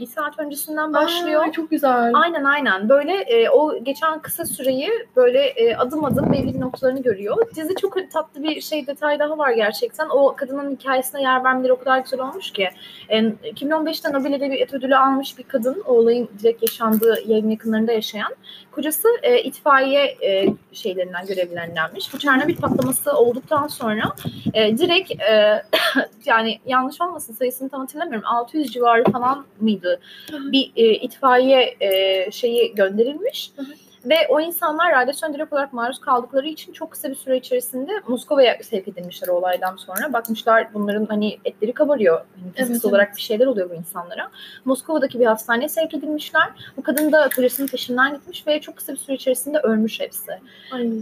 bir 0.00 0.06
saat 0.06 0.38
öncesinden 0.38 0.94
başlıyor. 0.94 1.48
Aa, 1.48 1.52
çok 1.52 1.70
güzel. 1.70 2.12
Aynen 2.14 2.44
aynen. 2.44 2.88
Böyle 2.88 3.12
e, 3.12 3.50
o 3.50 3.84
geçen 3.84 4.18
kısa 4.22 4.44
süreyi 4.44 4.90
böyle 5.16 5.38
e, 5.38 5.76
adım 5.76 6.04
adım 6.04 6.32
belli 6.32 6.60
noktalarını 6.60 7.02
görüyor. 7.02 7.36
Dizi 7.54 7.74
çok 7.74 8.12
tatlı 8.12 8.42
bir 8.42 8.60
şey 8.60 8.86
detay 8.86 9.18
daha 9.18 9.38
var 9.38 9.50
gerçekten. 9.50 10.08
O 10.08 10.36
kadının 10.36 10.76
hikayesine 10.76 11.22
yer 11.22 11.44
vermeleri 11.44 11.72
o 11.72 11.78
kadar 11.78 11.98
güzel 11.98 12.20
olmuş 12.20 12.50
ki. 12.50 12.68
E, 13.08 13.18
2015'te 13.18 14.12
Nobel 14.12 14.32
Edebiyat 14.32 14.74
Ödülü 14.74 14.96
almış 14.96 15.38
bir 15.38 15.42
kadın. 15.42 15.82
O 15.86 15.92
olayın 15.92 16.28
direkt 16.42 16.62
yaşandığı 16.62 17.22
yerin 17.26 17.50
yakınlarında 17.50 17.92
yaşayan. 17.92 18.34
Kocası 18.70 19.08
e, 19.22 19.42
itfaiye 19.42 20.16
e, 20.22 20.46
şeylerinden, 20.72 21.26
görevlilerindenmiş. 21.26 22.14
Bu 22.14 22.18
Çernobil 22.18 22.56
patlaması 22.56 23.12
olduktan 23.12 23.66
sonra 23.66 24.12
e, 24.54 24.78
direkt 24.78 25.10
e, 25.10 25.62
yani 26.24 26.58
yanlış 26.66 27.00
olmasın 27.00 27.34
sayısını 27.34 27.68
tam 27.68 27.80
hatırlamıyorum. 27.80 28.05
600 28.24 28.72
civarı 28.72 29.04
falan 29.04 29.46
mıydı? 29.60 30.00
Bir 30.32 30.72
e, 30.76 30.94
itfaiye 30.94 31.76
e, 31.80 32.30
şeyi 32.30 32.74
gönderilmiş. 32.74 33.50
Hı 33.56 33.62
hı. 33.62 33.66
Ve 34.06 34.16
o 34.28 34.40
insanlar 34.40 34.92
radyasyon 34.92 35.34
direkt 35.34 35.52
olarak 35.52 35.72
maruz 35.72 36.00
kaldıkları 36.00 36.46
için 36.48 36.72
çok 36.72 36.90
kısa 36.90 37.10
bir 37.10 37.14
süre 37.14 37.36
içerisinde 37.36 37.92
Moskova'ya 38.08 38.58
sevk 38.62 38.88
edilmişler 38.88 39.28
olaydan 39.28 39.76
sonra. 39.76 40.12
Bakmışlar 40.12 40.74
bunların 40.74 41.06
hani 41.06 41.38
etleri 41.44 41.72
kabarıyor. 41.72 42.16
Hani 42.16 42.52
fiziksel 42.52 42.74
Evet, 42.74 42.84
olarak 42.84 43.16
bir 43.16 43.20
şeyler 43.20 43.46
oluyor 43.46 43.70
bu 43.70 43.74
insanlara. 43.74 44.30
Moskova'daki 44.64 45.20
bir 45.20 45.26
hastaneye 45.26 45.68
sevk 45.68 45.94
edilmişler. 45.94 46.48
Bu 46.76 46.82
kadın 46.82 47.12
da 47.12 47.28
kocasının 47.36 47.68
peşinden 47.68 48.14
gitmiş 48.14 48.46
ve 48.46 48.60
çok 48.60 48.76
kısa 48.76 48.92
bir 48.92 48.98
süre 48.98 49.16
içerisinde 49.16 49.58
ölmüş 49.58 50.00
hepsi. 50.00 50.32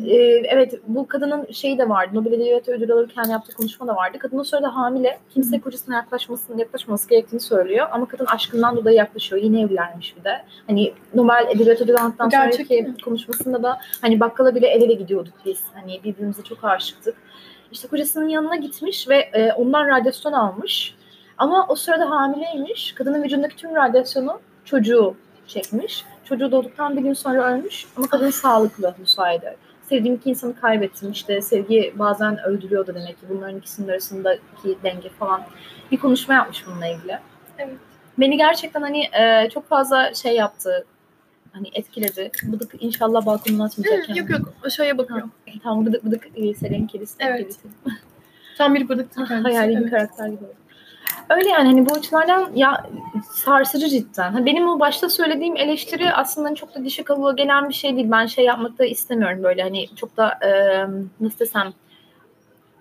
Ee, 0.06 0.16
evet 0.48 0.74
bu 0.86 1.06
kadının 1.08 1.46
şeyi 1.52 1.78
de 1.78 1.88
vardı. 1.88 2.10
Nobel 2.14 2.32
Edebiyat 2.32 2.68
Ödülü 2.68 2.92
alırken 2.92 3.24
yaptığı 3.24 3.54
konuşma 3.54 3.86
da 3.86 3.96
vardı. 3.96 4.18
Kadın 4.18 4.38
o 4.38 4.44
sırada 4.44 4.76
hamile. 4.76 5.18
Kimse 5.34 5.60
kocasına 5.60 5.94
yaklaşmasın, 5.94 6.58
yaklaşmaması 6.58 7.08
gerektiğini 7.08 7.40
söylüyor. 7.40 7.86
Ama 7.90 8.08
kadın 8.08 8.26
aşkından 8.26 8.76
dolayı 8.76 8.96
yaklaşıyor. 8.96 9.42
Yine 9.42 9.60
evlenmiş 9.60 10.16
bir 10.16 10.24
de. 10.24 10.42
Hani 10.66 10.92
Nobel 11.14 11.46
Edebiyat 11.50 11.80
Ödülü 11.80 11.96
aldıktan 11.96 12.28
sonraki? 12.56 12.93
Konuşmasında 13.02 13.62
da 13.62 13.78
hani 14.00 14.20
bakkala 14.20 14.54
bile 14.54 14.66
el 14.66 14.82
ele 14.82 14.94
gidiyorduk 14.94 15.34
biz. 15.44 15.60
Hani 15.74 16.00
birbirimize 16.04 16.42
çok 16.42 16.64
aşıktık. 16.64 17.16
İşte 17.72 17.88
kocasının 17.88 18.28
yanına 18.28 18.56
gitmiş 18.56 19.08
ve 19.08 19.16
e, 19.16 19.52
ondan 19.52 19.88
radyasyon 19.88 20.32
almış. 20.32 20.94
Ama 21.38 21.66
o 21.68 21.74
sırada 21.74 22.10
hamileymiş. 22.10 22.92
Kadının 22.92 23.22
vücudundaki 23.22 23.56
tüm 23.56 23.74
radyasyonu 23.74 24.40
çocuğu 24.64 25.14
çekmiş. 25.46 26.04
Çocuğu 26.24 26.52
doğduktan 26.52 26.96
bir 26.96 27.02
gün 27.02 27.12
sonra 27.12 27.52
ölmüş 27.52 27.86
ama 27.96 28.06
kadın 28.06 28.30
sağlıklı 28.30 28.94
bu 29.02 29.06
sayede. 29.06 29.56
Sevdiğim 29.88 30.16
iki 30.16 30.30
insanı 30.30 30.60
kaybettim. 30.60 31.10
İşte 31.10 31.42
sevgi 31.42 31.94
bazen 31.94 32.44
öldürüyordu 32.44 32.94
demek 32.94 33.20
ki. 33.20 33.26
Bunların 33.28 33.58
ikisinin 33.58 33.88
arasındaki 33.88 34.78
denge 34.82 35.08
falan. 35.08 35.42
Bir 35.92 35.96
konuşma 35.96 36.34
yapmış 36.34 36.66
bununla 36.66 36.86
ilgili. 36.86 37.18
Evet. 37.58 37.76
Beni 38.18 38.36
gerçekten 38.36 38.82
hani 38.82 39.04
e, 39.12 39.48
çok 39.54 39.68
fazla 39.68 40.14
şey 40.14 40.36
yaptı. 40.36 40.86
Hani 41.54 41.68
etkiledi. 41.72 42.30
Bıdık 42.42 42.72
inşallah 42.80 43.26
balkonunu 43.26 43.64
atmayacak 43.64 44.08
Hı, 44.08 44.18
yok 44.18 44.30
yok 44.30 44.52
aşağıya 44.64 44.98
bakıyor. 44.98 45.28
Tamam 45.62 45.86
bıdık 45.86 46.04
bıdık 46.04 46.28
e, 46.36 46.54
Selen 46.54 46.86
kelisi. 46.86 47.14
Evet. 47.18 47.56
Tam 48.58 48.74
bir 48.74 48.88
bıdık 48.88 49.14
kendisi. 49.14 49.34
Hayali 49.34 49.70
bir 49.76 49.80
Evet. 49.80 49.90
karakter 49.90 50.26
gibi. 50.28 50.44
Öyle 51.30 51.48
yani 51.48 51.68
hani 51.68 51.86
bu 51.88 51.92
açılardan 51.94 52.50
ya 52.54 52.86
sarsıcı 53.32 53.88
cidden. 53.88 54.32
Ha, 54.32 54.46
Benim 54.46 54.68
o 54.68 54.80
başta 54.80 55.08
söylediğim 55.08 55.56
eleştiri 55.56 56.12
aslında 56.12 56.48
hani 56.48 56.56
çok 56.56 56.74
da 56.74 56.84
dişi 56.84 57.04
kabuğa 57.04 57.32
gelen 57.32 57.68
bir 57.68 57.74
şey 57.74 57.96
değil. 57.96 58.10
Ben 58.10 58.26
şey 58.26 58.44
yapmak 58.44 58.78
da 58.78 58.84
istemiyorum 58.84 59.42
böyle 59.42 59.62
hani 59.62 59.88
çok 59.96 60.16
da 60.16 60.28
e, 60.46 60.50
nasıl 61.20 61.38
desem 61.38 61.72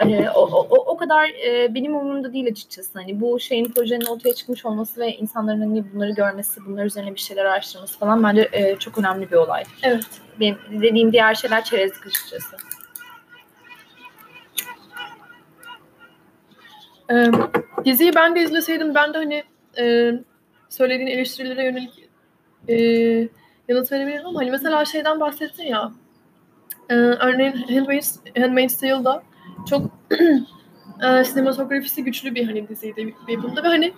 e, 0.10 0.30
o, 0.30 0.42
o, 0.42 0.68
o- 0.70 0.92
o 0.94 0.98
kadar 0.98 1.30
e, 1.48 1.76
benim 1.76 1.96
umurumda 1.96 2.34
değil 2.34 2.48
açıkçası. 2.48 3.00
Hani 3.00 3.22
bu 3.22 3.40
şeyin 3.40 3.66
projenin 3.66 4.06
ortaya 4.06 4.34
çıkmış 4.34 4.66
olması 4.66 5.02
ve 5.02 5.16
insanların 5.18 5.60
hani 5.62 5.84
bunları 5.94 6.12
görmesi, 6.12 6.62
bunlar 6.66 6.86
üzerine 6.86 7.16
bir 7.16 7.20
şeyler 7.20 7.46
araştırması 7.46 8.00
falan 8.00 8.24
bence 8.24 8.50
e, 8.52 8.76
çok 8.76 8.98
önemli 8.98 9.32
bir 9.32 9.36
olay. 9.36 9.64
Evet. 9.84 10.06
Benim 10.40 10.58
dediğim 10.72 11.12
diğer 11.12 11.36
şeyler 11.36 11.64
çerezlik 11.64 12.08
açıkçası. 12.08 12.58
Ee, 17.12 17.26
diziyi 17.86 18.16
ben 18.16 18.36
de 18.36 18.42
izleseydim 18.42 18.96
ben 18.96 19.14
de 19.14 19.18
hani 19.18 19.44
e, 19.78 20.12
söylediğin 20.70 21.08
eleştirilere 21.08 21.66
yönelik 21.66 22.10
e, 22.68 22.76
yanıt 23.68 23.92
verebilirim 23.92 24.26
ama 24.26 24.40
hani 24.40 24.52
mesela 24.52 24.86
şeyden 24.86 25.20
bahsettin 25.20 25.64
ya 25.64 25.92
e, 26.90 26.94
örneğin 26.96 27.52
Handmaid's, 27.54 28.20
Handmaid's 28.38 28.80
Tale'da 28.80 29.24
çok 29.70 29.82
e, 31.04 31.24
sinematografisi 31.24 32.04
güçlü 32.04 32.36
bir 32.36 32.46
hani 32.46 32.68
diziydi 32.70 33.16
yapımda 33.28 33.64
ve 33.64 33.68
hani 33.68 33.94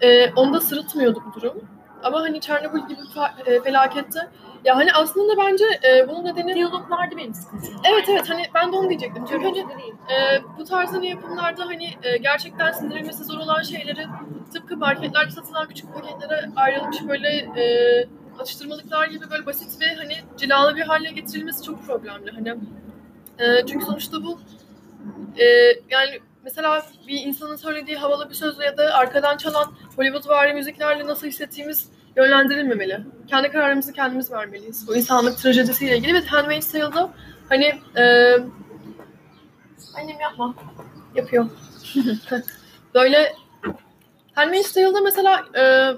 e, 0.00 0.32
onda 0.32 0.60
sırıtmıyordu 0.60 1.22
bu 1.26 1.40
durum. 1.40 1.64
ama 2.02 2.20
hani 2.20 2.40
Çernobil 2.40 2.88
gibi 2.88 3.00
fa- 3.00 3.50
e, 3.50 3.62
felakette 3.62 4.28
ya 4.64 4.76
hani 4.76 4.92
aslında 4.92 5.32
bence 5.46 5.64
e, 5.88 6.08
bunun 6.08 6.24
nedeni 6.24 6.54
Diyaloglarda 6.54 7.16
benim 7.16 7.34
sıkıntım. 7.34 7.74
Evet 7.84 8.08
evet 8.08 8.30
hani 8.30 8.42
ben 8.54 8.72
de 8.72 8.76
onu 8.76 8.88
diyecektim. 8.88 9.24
Çünkü 9.28 9.44
hani 9.44 9.58
e, 9.88 10.42
bu 10.58 10.64
tarz 10.64 10.92
hani 10.92 11.08
yapımlarda 11.08 11.66
hani 11.66 11.90
e, 12.02 12.16
gerçekten 12.16 12.72
sindirilmesi 12.72 13.24
zor 13.24 13.38
olan 13.38 13.62
şeyleri 13.62 14.06
tıpkı 14.52 14.76
marketlerde 14.76 15.30
satılan 15.30 15.68
küçük 15.68 15.94
paketlere 15.94 16.50
ayrılmış 16.56 16.96
böyle 17.08 17.28
e, 17.28 17.64
atıştırmalıklar 18.38 19.06
gibi 19.08 19.30
böyle 19.30 19.46
basit 19.46 19.80
ve 19.80 19.94
hani 19.94 20.14
cilalı 20.36 20.76
bir 20.76 20.82
hale 20.82 21.10
getirilmesi 21.10 21.64
çok 21.64 21.86
problemli. 21.86 22.30
Hani 22.30 22.48
e, 23.38 23.66
çünkü 23.66 23.86
sonuçta 23.86 24.24
bu 24.24 24.38
e, 25.38 25.44
yani 25.90 26.20
mesela 26.44 26.86
bir 27.08 27.20
insanın 27.20 27.56
söylediği 27.56 27.96
havalı 27.96 28.30
bir 28.30 28.34
sözle 28.34 28.64
ya 28.64 28.76
da 28.76 28.94
arkadan 28.94 29.36
çalan 29.36 29.72
Hollywood 29.96 30.28
vari 30.28 30.54
müziklerle 30.54 31.06
nasıl 31.06 31.26
hissettiğimiz 31.26 31.88
yönlendirilmemeli. 32.16 33.00
Kendi 33.28 33.48
kararımızı 33.48 33.92
kendimiz 33.92 34.32
vermeliyiz. 34.32 34.88
Bu 34.88 34.96
insanlık 34.96 35.38
trajedisiyle 35.38 35.96
ilgili 35.96 36.14
ve 36.14 36.26
Handmaid's 36.26 36.72
Tale'da 36.72 37.10
hani 37.48 37.64
e, 37.96 38.32
annem 39.96 40.20
yapma. 40.20 40.54
Yapıyor. 41.14 41.46
Böyle 42.94 43.32
Handmaid's 44.32 44.72
Tale'da 44.72 45.00
mesela 45.00 45.44
e, 45.56 45.92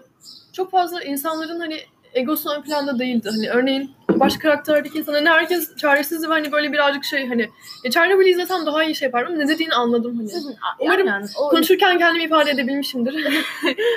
çok 0.52 0.70
fazla 0.70 1.02
insanların 1.02 1.60
hani 1.60 1.80
egosu 2.14 2.50
ön 2.50 2.62
planda 2.62 2.98
değildi. 2.98 3.28
Hani 3.32 3.50
örneğin 3.50 3.90
baş 4.10 4.36
karakterdeki 4.36 4.98
insan 4.98 5.12
hani 5.14 5.28
herkes 5.28 5.76
çaresizdi 5.76 6.28
ve 6.28 6.32
hani 6.32 6.52
böyle 6.52 6.72
birazcık 6.72 7.04
şey 7.04 7.28
hani 7.28 7.50
ya 7.84 7.90
Chernobyl'i 7.90 8.30
izlesem 8.30 8.66
daha 8.66 8.84
iyi 8.84 8.94
şey 8.94 9.06
yaparım 9.06 9.38
ne 9.38 9.48
dediğini 9.48 9.74
anladım 9.74 10.16
hani. 10.16 10.28
Umarım 10.80 11.08
Aynen, 11.08 11.28
o- 11.38 11.48
Konuşurken 11.48 11.98
kendimi 11.98 12.24
ifade 12.24 12.50
edebilmişimdir. 12.50 13.14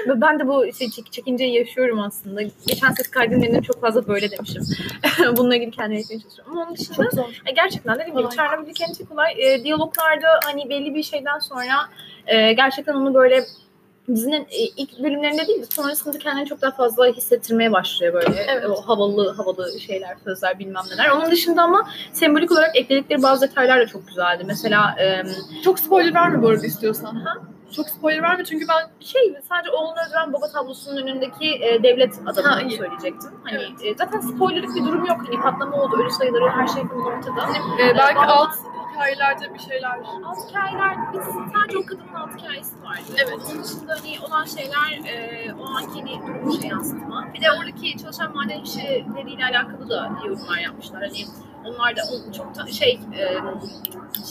Ben 0.15 0.39
de 0.39 0.47
bu 0.47 0.65
şey, 0.77 0.89
çek- 0.89 1.11
çekinceyi 1.11 1.53
yaşıyorum 1.53 1.99
aslında. 1.99 2.41
Geçen 2.67 2.91
ses 2.91 3.07
kaydının 3.07 3.61
çok 3.61 3.81
fazla 3.81 4.07
böyle 4.07 4.31
demişim. 4.31 4.63
Bununla 5.37 5.55
ilgili 5.55 5.71
kendime 5.71 5.99
etmeye 5.99 6.19
çalışıyorum. 6.19 6.51
Ama 6.53 6.63
onun 6.63 6.75
dışında 6.75 7.27
e, 7.45 7.51
gerçekten 7.51 7.95
dediğim 7.95 8.17
gibi 8.17 8.23
Kolay. 8.29 8.35
Çernobil 8.35 8.73
kendi 8.73 9.05
kolay. 9.09 9.33
E, 9.37 9.63
diyaloglarda 9.63 10.27
hani 10.45 10.69
belli 10.69 10.95
bir 10.95 11.03
şeyden 11.03 11.39
sonra 11.39 11.73
e, 12.27 12.53
gerçekten 12.53 12.93
onu 12.93 13.13
böyle 13.13 13.45
dizinin 14.15 14.41
e, 14.41 14.57
ilk 14.77 14.99
bölümlerinde 15.03 15.47
değil 15.47 15.61
de 15.61 15.65
sonrasında 15.65 16.17
kendini 16.19 16.45
çok 16.45 16.61
daha 16.61 16.71
fazla 16.71 17.05
hissettirmeye 17.07 17.71
başlıyor 17.71 18.13
böyle. 18.13 18.45
Evet. 18.47 18.65
O 18.69 18.81
havalı 18.87 19.35
havalı 19.35 19.79
şeyler, 19.79 20.17
sözler 20.23 20.59
bilmem 20.59 20.83
neler. 20.91 21.09
Onun 21.09 21.31
dışında 21.31 21.61
ama 21.63 21.89
sembolik 22.13 22.51
olarak 22.51 22.75
ekledikleri 22.75 23.23
bazı 23.23 23.49
detaylar 23.49 23.79
da 23.79 23.87
çok 23.87 24.07
güzeldi. 24.07 24.43
Mesela 24.47 24.95
e, 24.99 25.23
Çok 25.63 25.79
spoiler 25.79 26.13
verme 26.13 26.41
bu 26.41 26.49
arada 26.49 26.65
istiyorsan. 26.65 27.15
Ha? 27.15 27.33
Çok 27.75 27.89
spoiler 27.89 28.21
verme 28.23 28.45
çünkü 28.45 28.65
ben 28.67 29.05
şey 29.05 29.35
sadece 29.49 29.69
oğlunu 29.71 29.95
öldüren 30.07 30.33
baba 30.33 30.47
tablosunun 30.51 30.97
önündeki 31.01 31.49
e, 31.63 31.83
devlet 31.83 32.15
Ha, 32.17 32.21
adamını 32.31 32.69
iyi. 32.69 32.77
söyleyecektim. 32.77 33.31
Hani 33.43 33.57
Evet. 33.57 33.71
e, 33.83 33.95
zaten 33.97 34.19
spoilerlik 34.19 34.75
bir 34.75 34.85
durum 34.85 35.05
yok. 35.05 35.17
Hani 35.27 35.41
patlama 35.41 35.77
oldu, 35.83 35.97
ölü 36.01 36.11
sayıları 36.11 36.49
her 36.49 36.67
şey 36.67 36.83
bunun 36.89 37.05
ortada. 37.05 37.41
e, 37.81 37.95
belki 37.97 38.15
Bazen- 38.15 38.27
alt 38.27 38.51
hikayelerde 38.97 39.53
bir 39.53 39.59
şeyler. 39.59 39.99
Alt 40.25 40.49
hikayeler, 40.49 40.97
sadece 41.53 41.77
o 41.77 41.85
kadının 41.85 42.13
alt 42.13 42.37
hikayesi 42.37 42.83
vardı. 42.83 43.01
Evet. 43.15 43.39
Onun 43.51 43.63
dışında 43.63 43.95
hani 43.95 44.19
olan 44.27 44.45
şeyler 44.45 45.13
e, 45.13 45.53
o 45.53 45.65
anki 45.65 45.99
hani 45.99 46.27
durumu 46.27 46.61
şey 46.61 46.69
yansıtma. 46.69 47.27
Bir 47.33 47.41
de 47.41 47.45
oradaki 47.51 47.97
çalışan 47.97 48.35
maden 48.35 48.61
işçileriyle 48.61 49.45
alakalı 49.45 49.89
da 49.89 50.11
yorumlar 50.25 50.57
yapmışlar. 50.57 51.01
Hani 51.01 51.25
onlar 51.65 51.95
da 51.95 52.01
çok 52.37 52.55
da 52.55 52.67
şey 52.67 52.99
e, 53.13 53.37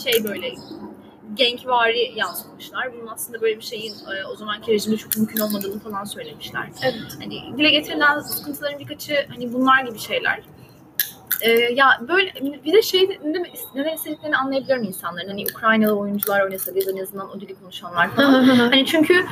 şey 0.03 0.23
böyle 0.23 0.53
genkvari 1.33 2.13
yansıtmışlar. 2.15 2.93
Bunun 2.93 3.07
aslında 3.07 3.41
böyle 3.41 3.57
bir 3.57 3.63
şeyin 3.65 3.93
e, 3.93 4.25
o 4.25 4.35
zamanki 4.35 4.71
rejimde 4.71 4.97
çok 4.97 5.17
mümkün 5.17 5.39
olmadığını 5.39 5.79
falan 5.79 6.03
söylemişler. 6.03 6.69
Evet. 6.83 7.17
Hani 7.19 7.57
dile 7.57 7.69
getirilen 7.69 8.19
sıkıntıların 8.19 8.79
birkaçı 8.79 9.27
hani 9.29 9.53
bunlar 9.53 9.83
gibi 9.83 9.99
şeyler. 9.99 10.43
Ee, 11.41 11.51
ya 11.51 12.01
böyle 12.07 12.33
bir 12.65 12.73
de 12.73 12.81
şey 12.81 13.09
değil 13.09 13.19
mi, 13.19 13.47
neden 13.75 13.93
istediklerini 13.93 14.37
anlayabiliyorum 14.37 14.85
insanların. 14.85 15.27
Hani 15.27 15.45
Ukraynalı 15.51 15.99
oyuncular 15.99 16.41
oynasa 16.41 16.75
da 16.75 16.79
en 16.79 17.03
azından 17.03 17.29
o 17.29 17.41
dili 17.41 17.55
konuşanlar 17.55 18.09
falan. 18.09 18.43
Hani 18.67 18.85
çünkü 18.85 19.13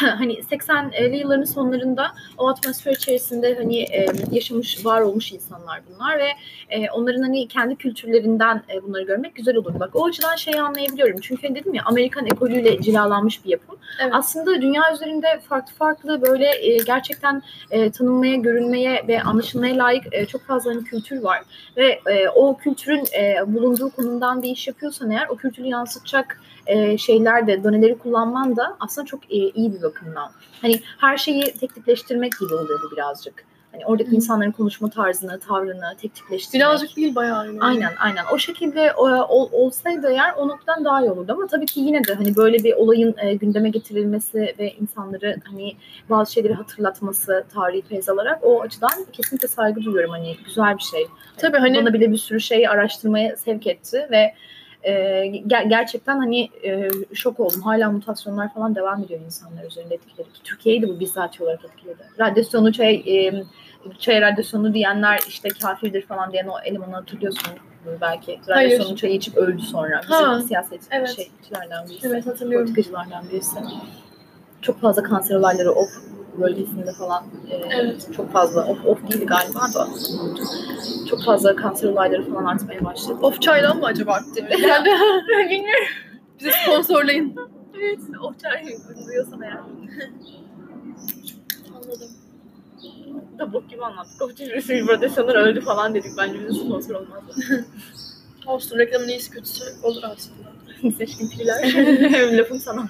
hani 0.00 0.34
80'li 0.34 1.16
yılların 1.16 1.44
sonlarında 1.44 2.12
o 2.38 2.48
atmosfer 2.48 2.92
içerisinde 2.92 3.54
hani 3.54 3.82
e, 3.82 4.06
yaşamış, 4.32 4.86
var 4.86 5.00
olmuş 5.00 5.32
insanlar 5.32 5.80
bunlar 5.88 6.18
ve 6.18 6.28
e, 6.70 6.90
onların 6.90 7.22
hani 7.22 7.48
kendi 7.48 7.76
kültürlerinden 7.76 8.62
e, 8.74 8.82
bunları 8.82 9.02
görmek 9.02 9.34
güzel 9.34 9.56
olur. 9.56 9.80
Bak 9.80 9.90
o 9.94 10.06
açıdan 10.06 10.36
şeyi 10.36 10.62
anlayabiliyorum. 10.62 11.20
Çünkü 11.20 11.46
hani 11.48 11.60
dedim 11.60 11.74
ya 11.74 11.82
Amerikan 11.86 12.26
ekolüyle 12.26 12.80
cilalanmış 12.80 13.44
bir 13.44 13.50
yapım. 13.50 13.76
Evet. 14.02 14.12
Aslında 14.14 14.62
dünya 14.62 14.82
üzerinde 14.94 15.40
farklı 15.48 15.74
farklı 15.74 16.22
böyle 16.22 16.66
e, 16.66 16.76
gerçekten 16.76 17.42
e, 17.70 17.90
tanınmaya, 17.90 18.36
görülmeye 18.36 19.04
ve 19.08 19.22
anlaşılmaya 19.22 19.78
layık 19.78 20.04
e, 20.12 20.26
çok 20.26 20.42
fazla 20.42 20.70
hani 20.70 20.84
kültür 20.84 20.99
var. 21.22 21.42
Ve 21.76 22.00
e, 22.06 22.28
o 22.28 22.56
kültürün 22.56 23.04
e, 23.18 23.54
bulunduğu 23.54 23.90
konumdan 23.90 24.42
bir 24.42 24.48
iş 24.48 24.68
yapıyorsan 24.68 25.10
eğer 25.10 25.28
o 25.28 25.36
kültürü 25.36 25.66
yansıtacak 25.66 26.40
e, 26.66 26.98
şeyler 26.98 27.46
de, 27.46 27.64
doneleri 27.64 27.98
kullanman 27.98 28.56
da 28.56 28.76
aslında 28.80 29.06
çok 29.06 29.24
e, 29.24 29.36
iyi 29.36 29.74
bir 29.74 29.82
bakımdan. 29.82 30.30
Hani 30.62 30.80
her 30.98 31.16
şeyi 31.16 31.42
tek 31.42 31.74
tipleştirmek 31.74 32.32
gibi 32.40 32.54
oluyor 32.54 32.80
birazcık. 32.92 33.49
Hani 33.72 33.86
oradaki 33.86 34.10
Hı. 34.10 34.14
insanların 34.14 34.52
konuşma 34.52 34.90
tarzını, 34.90 35.40
tavrını 35.40 35.96
tek 36.00 36.14
tipleştirmek. 36.14 36.66
Birazcık 36.66 36.96
değil 36.96 37.14
bayağı. 37.14 37.46
Yani. 37.46 37.58
Aynen 37.60 37.92
aynen. 37.98 38.24
O 38.32 38.38
şekilde 38.38 38.92
ol, 38.92 39.48
olsaydı 39.52 40.10
eğer 40.10 40.32
o 40.36 40.48
noktadan 40.48 40.84
daha 40.84 41.00
iyi 41.00 41.10
olurdu 41.10 41.32
ama 41.32 41.46
tabii 41.46 41.66
ki 41.66 41.80
yine 41.80 42.04
de 42.04 42.14
hani 42.14 42.36
böyle 42.36 42.64
bir 42.64 42.72
olayın 42.72 43.14
e, 43.18 43.34
gündeme 43.34 43.68
getirilmesi 43.68 44.54
ve 44.58 44.72
insanları 44.80 45.36
hani 45.50 45.76
bazı 46.10 46.32
şeyleri 46.32 46.54
hatırlatması 46.54 47.44
tarihi 47.54 47.82
feyz 47.82 48.08
alarak 48.08 48.38
o 48.42 48.60
açıdan 48.60 49.06
kesinlikle 49.12 49.48
saygı 49.48 49.82
duyuyorum 49.82 50.10
hani 50.10 50.36
güzel 50.44 50.76
bir 50.76 50.82
şey. 50.82 51.06
Tabii 51.36 51.58
hani 51.58 51.80
Bana 51.80 51.92
bile 51.92 52.12
bir 52.12 52.18
sürü 52.18 52.40
şeyi 52.40 52.68
araştırmaya 52.68 53.36
sevk 53.36 53.66
etti 53.66 54.08
ve 54.10 54.34
e, 54.82 54.92
ger- 55.26 55.68
gerçekten 55.68 56.18
hani 56.18 56.50
e, 56.64 56.88
şok 57.14 57.40
oldum. 57.40 57.60
Hala 57.60 57.90
mutasyonlar 57.90 58.54
falan 58.54 58.74
devam 58.74 59.02
ediyor 59.02 59.20
insanlar 59.20 59.64
üzerinde 59.64 59.94
etkileri. 59.94 60.32
Ki 60.32 60.42
Türkiye'yi 60.44 60.82
de 60.82 60.88
bu 60.88 61.00
bizzat 61.00 61.40
olarak 61.40 61.64
etkiledi. 61.64 62.02
Radyasyonu 62.20 62.72
çay, 62.72 62.94
e, 62.94 63.44
çay 63.98 64.20
radyasyonu 64.20 64.74
diyenler 64.74 65.20
işte 65.28 65.48
kafirdir 65.48 66.02
falan 66.06 66.32
diyen 66.32 66.46
o 66.46 66.60
elemanı 66.64 66.94
hatırlıyorsun 66.94 67.52
belki. 68.00 68.40
Hayır. 68.48 68.70
Radyasyonu 68.70 68.96
çayı 68.96 69.14
içip 69.14 69.36
öldü 69.36 69.62
sonra. 69.62 70.00
Bizim 70.02 70.14
Ha, 70.14 70.40
siyaset 70.40 70.80
evet. 70.90 71.08
şeycilerden 71.08 71.88
birisi. 71.88 72.06
evet 72.06 72.26
hatırlıyorum. 72.26 72.66
Politikacılardan 72.66 73.24
birisi. 73.32 73.56
Çok 74.62 74.80
fazla 74.80 75.02
kanser 75.02 75.36
olayları 75.36 75.72
of 75.72 75.88
bölgesinde 76.38 76.92
falan 76.92 77.24
e, 77.50 77.54
Evet. 77.56 78.08
çok 78.16 78.32
fazla 78.32 78.66
of 78.66 78.86
of 78.86 79.10
değil 79.12 79.26
galiba 79.26 79.60
da 79.74 79.88
çok 81.10 81.24
fazla 81.24 81.56
kanser 81.56 81.88
olayları 81.88 82.30
falan 82.30 82.44
artmaya 82.44 82.84
başladı. 82.84 83.18
Of 83.22 83.40
çaydan 83.42 83.76
mı 83.78 83.86
acaba 83.86 84.12
arttı? 84.12 84.40
Yani 84.60 85.50
Bilmiyorum. 85.50 85.84
bizi 86.40 86.50
sponsorlayın. 86.64 87.36
Evet, 87.80 87.98
of 88.22 88.40
çay 88.40 88.64
duyuyorsan 89.06 89.42
eğer. 89.42 89.58
Anladım. 91.76 92.08
Da 93.38 93.52
bok 93.52 93.70
gibi 93.70 93.84
anlattık. 93.84 94.22
Of 94.22 94.36
çay 94.36 94.86
radyasyonlar 94.88 95.34
öldü 95.34 95.60
falan 95.60 95.94
dedik. 95.94 96.12
Bence 96.18 96.40
bize 96.48 96.60
sponsor 96.64 96.94
olmaz. 96.94 97.22
Olsun 98.46 98.78
reklamın 98.78 99.08
iyisi 99.08 99.30
kötüsü 99.30 99.64
olur 99.82 100.02
aslında. 100.02 100.50
Seçkin 100.98 101.28
piller. 101.30 102.38
Lafım 102.38 102.58
sana. 102.58 102.88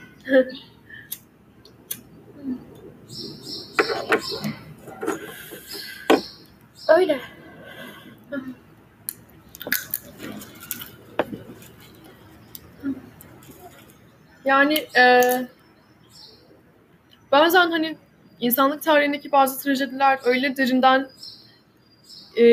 Öyle. 6.89 7.21
Yani 14.45 14.87
e, 14.99 15.23
bazen 17.33 17.71
hani 17.71 17.97
insanlık 18.41 18.83
tarihindeki 18.83 19.33
bazı 19.33 19.63
trajediler 19.63 20.19
öyle 20.25 20.57
derinden 20.57 21.09
e, 22.37 22.45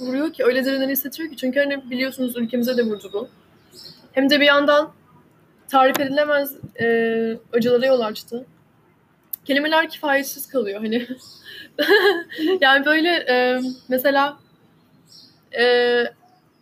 vuruyor 0.00 0.32
ki, 0.32 0.44
öyle 0.44 0.64
derinden 0.64 0.88
hissettiriyor 0.88 1.30
ki. 1.30 1.36
Çünkü 1.36 1.60
hani 1.60 1.90
biliyorsunuz 1.90 2.36
ülkemize 2.36 2.76
de 2.76 2.82
vurdu 2.82 3.10
bu. 3.12 3.28
Hem 4.12 4.30
de 4.30 4.40
bir 4.40 4.44
yandan 4.44 4.92
tarif 5.68 6.00
edilemez 6.00 6.56
e, 6.80 6.86
acılara 7.52 7.86
yol 7.86 8.00
açtı. 8.00 8.46
Kelimeler 9.44 9.88
kifayetsiz 9.88 10.46
kalıyor 10.48 10.80
hani. 10.80 11.06
yani 12.60 12.86
böyle 12.86 13.08
e, 13.08 13.60
mesela 13.88 14.38
e, 15.58 16.04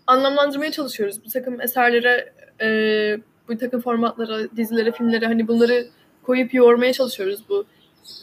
anlamlandırmaya 0.07 0.73
çalışıyoruz. 0.73 1.25
Bir 1.25 1.31
takım 1.31 1.61
eserlere, 1.61 2.33
e, 2.61 2.69
bu 3.49 3.59
takım 3.59 3.81
formatlara, 3.81 4.57
dizilere, 4.57 4.93
filmlere 4.93 5.27
hani 5.27 5.49
bunları 5.49 5.89
koyup 6.23 6.55
yoğurmaya 6.55 6.93
çalışıyoruz 6.93 7.41
bu 7.49 7.65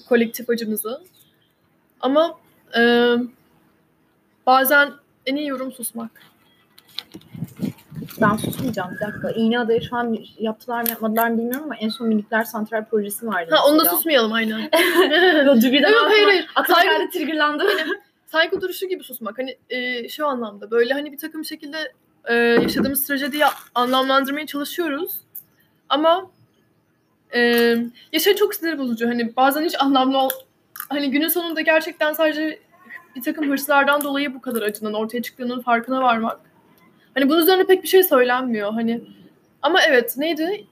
kolektif 0.09 0.49
acımızı. 0.49 1.01
Ama 2.01 2.39
e, 2.77 3.13
bazen 4.45 4.91
en 5.25 5.35
iyi 5.35 5.47
yorum 5.47 5.71
susmak. 5.71 6.11
Ben 8.21 8.35
susmayacağım 8.37 8.91
bir 8.95 9.07
dakika. 9.07 9.31
İğneada'ya 9.31 9.81
şu 9.81 9.95
an 9.95 10.17
yaptılar 10.39 10.81
mı 10.81 10.89
yapmadılar 10.89 11.29
mı 11.29 11.37
bilmiyorum 11.37 11.63
ama 11.63 11.75
en 11.75 11.89
son 11.89 12.07
minikler 12.07 12.43
santral 12.43 12.85
projesi 12.85 13.27
vardı. 13.27 13.51
Ha 13.55 13.65
onu 13.67 13.73
da 13.73 13.83
mesela. 13.83 13.95
susmayalım 13.95 14.33
aynen. 14.33 14.59
Yok, 15.91 16.05
hayır, 16.07 16.25
hayır. 16.27 16.47
Aklıma 16.55 16.79
Saygı- 16.79 16.97
geldi 16.97 17.09
triggerlandı. 17.13 17.63
Saygı 18.25 18.61
duruşu 18.61 18.85
gibi 18.87 19.03
susmak. 19.03 19.37
Hani 19.37 19.57
e, 19.69 20.09
şu 20.09 20.27
anlamda 20.27 20.71
böyle 20.71 20.93
hani 20.93 21.11
bir 21.11 21.17
takım 21.17 21.45
şekilde 21.45 21.93
e, 22.25 22.33
yaşadığımız 22.35 23.07
trajediyi 23.07 23.43
anlamlandırmaya 23.75 24.45
çalışıyoruz. 24.45 25.11
Ama 25.89 26.29
e, 27.33 27.39
ya 28.13 28.19
şey 28.19 28.35
çok 28.35 28.55
sinir 28.55 28.77
bozucu. 28.77 29.07
Hani 29.07 29.35
bazen 29.35 29.63
hiç 29.63 29.75
anlamlı 29.81 30.17
ol- 30.17 30.29
hani 30.89 31.11
günün 31.11 31.27
sonunda 31.27 31.61
gerçekten 31.61 32.13
sadece 32.13 32.59
bir 33.15 33.21
takım 33.21 33.49
hırslardan 33.51 34.03
dolayı 34.03 34.33
bu 34.33 34.41
kadar 34.41 34.61
acının 34.61 34.93
ortaya 34.93 35.21
çıktığının 35.21 35.61
farkına 35.61 36.01
varmak. 36.01 36.39
Hani 37.13 37.29
bunun 37.29 37.41
üzerine 37.41 37.63
pek 37.63 37.83
bir 37.83 37.87
şey 37.87 38.03
söylenmiyor. 38.03 38.73
Hani 38.73 39.01
ama 39.61 39.79
evet 39.89 40.17
neydi? 40.17 40.65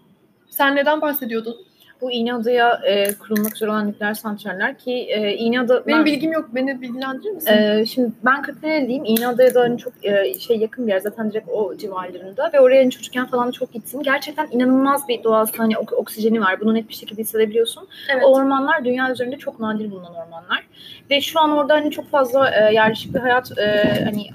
Sen 0.50 0.76
neden 0.76 1.02
bahsediyordun? 1.02 1.56
Bu 2.02 2.12
İğneada'ya 2.12 2.82
e, 2.86 3.14
kurulmak 3.14 3.56
üzere 3.56 3.70
olan 3.70 3.88
nükleer 3.88 4.14
santraller 4.14 4.78
ki 4.78 4.92
e, 4.92 5.34
İğneada... 5.34 5.86
Benim 5.88 5.98
ben- 5.98 6.06
bilgim 6.06 6.32
yok. 6.32 6.50
Beni 6.56 6.82
bilgilendirir 6.82 7.32
misin? 7.32 7.54
Ee, 7.54 7.86
şimdi 7.86 8.12
ben 8.26 8.42
Kırklareli'yim. 8.42 9.06
İğneada'ya 9.06 9.54
da 9.56 9.62
hani 9.62 9.78
çok 9.78 9.94
e, 10.04 10.40
şey 10.40 10.58
yakın 10.58 10.88
bir 10.88 10.92
yer 10.92 11.00
zaten 11.00 11.32
direkt 11.32 11.50
o 11.50 11.78
civarlarında 11.78 12.50
ve 12.54 12.60
oraya 12.60 12.82
hani 12.82 12.92
çocukken 12.92 13.26
falan 13.26 13.52
çok 13.52 13.74
gittim. 13.74 14.04
Gerçekten 14.04 14.48
inanılmaz 14.52 15.08
bir 15.08 15.24
doğası 15.24 15.58
hani 15.58 15.78
ok- 15.78 15.94
oksijeni 15.94 16.42
var. 16.42 16.60
Bunu 16.62 16.74
net 16.74 16.90
bir 16.90 16.94
şekilde 16.94 17.22
hissedebiliyorsun. 17.22 17.88
evet. 18.14 18.24
O 18.26 18.34
ormanlar 18.36 18.86
dünya 18.86 19.12
üzerinde 19.12 19.38
çok 19.38 19.60
nadir 19.60 19.92
bulunan 19.92 20.16
ormanlar. 20.16 20.68
Ve 21.10 21.22
şu 21.22 21.40
an 21.40 21.52
orada 21.52 21.74
hani 21.74 21.92
çok 21.92 22.12
fazla 22.12 22.52
e, 22.52 22.74
yerleşik 22.74 23.14
bir 23.16 23.20
hayat 23.20 23.58
e, 23.58 23.66
hani 24.06 24.28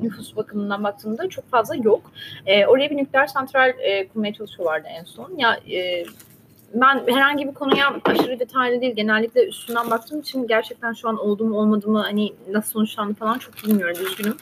nüfus 0.00 0.36
bakımından 0.36 0.84
baktığımda 0.84 1.28
çok 1.28 1.50
fazla 1.50 1.76
yok. 1.76 2.10
E, 2.46 2.66
oraya 2.66 2.90
bir 2.90 2.96
nükleer 2.96 3.26
santral 3.26 3.68
e, 3.78 4.08
kurmaya 4.08 4.32
çalışıyorlardı 4.34 4.88
en 4.88 5.04
son. 5.04 5.38
Ya 5.38 5.60
e, 5.72 6.04
ben 6.74 7.02
herhangi 7.06 7.48
bir 7.48 7.54
konuya 7.54 8.00
aşırı 8.04 8.40
detaylı 8.40 8.80
değil 8.80 8.94
genellikle 8.96 9.46
üstünden 9.46 9.90
baktığım 9.90 10.20
için 10.20 10.46
gerçekten 10.46 10.92
şu 10.92 11.08
an 11.08 11.18
oldu 11.18 11.44
mu 11.44 11.58
olmadı 11.58 11.88
mı 11.88 12.02
hani 12.02 12.32
nasıl 12.50 12.70
sonuçlandı 12.70 13.14
falan 13.14 13.38
çok 13.38 13.54
bilmiyorum 13.64 13.96
üzgünüm. 14.06 14.36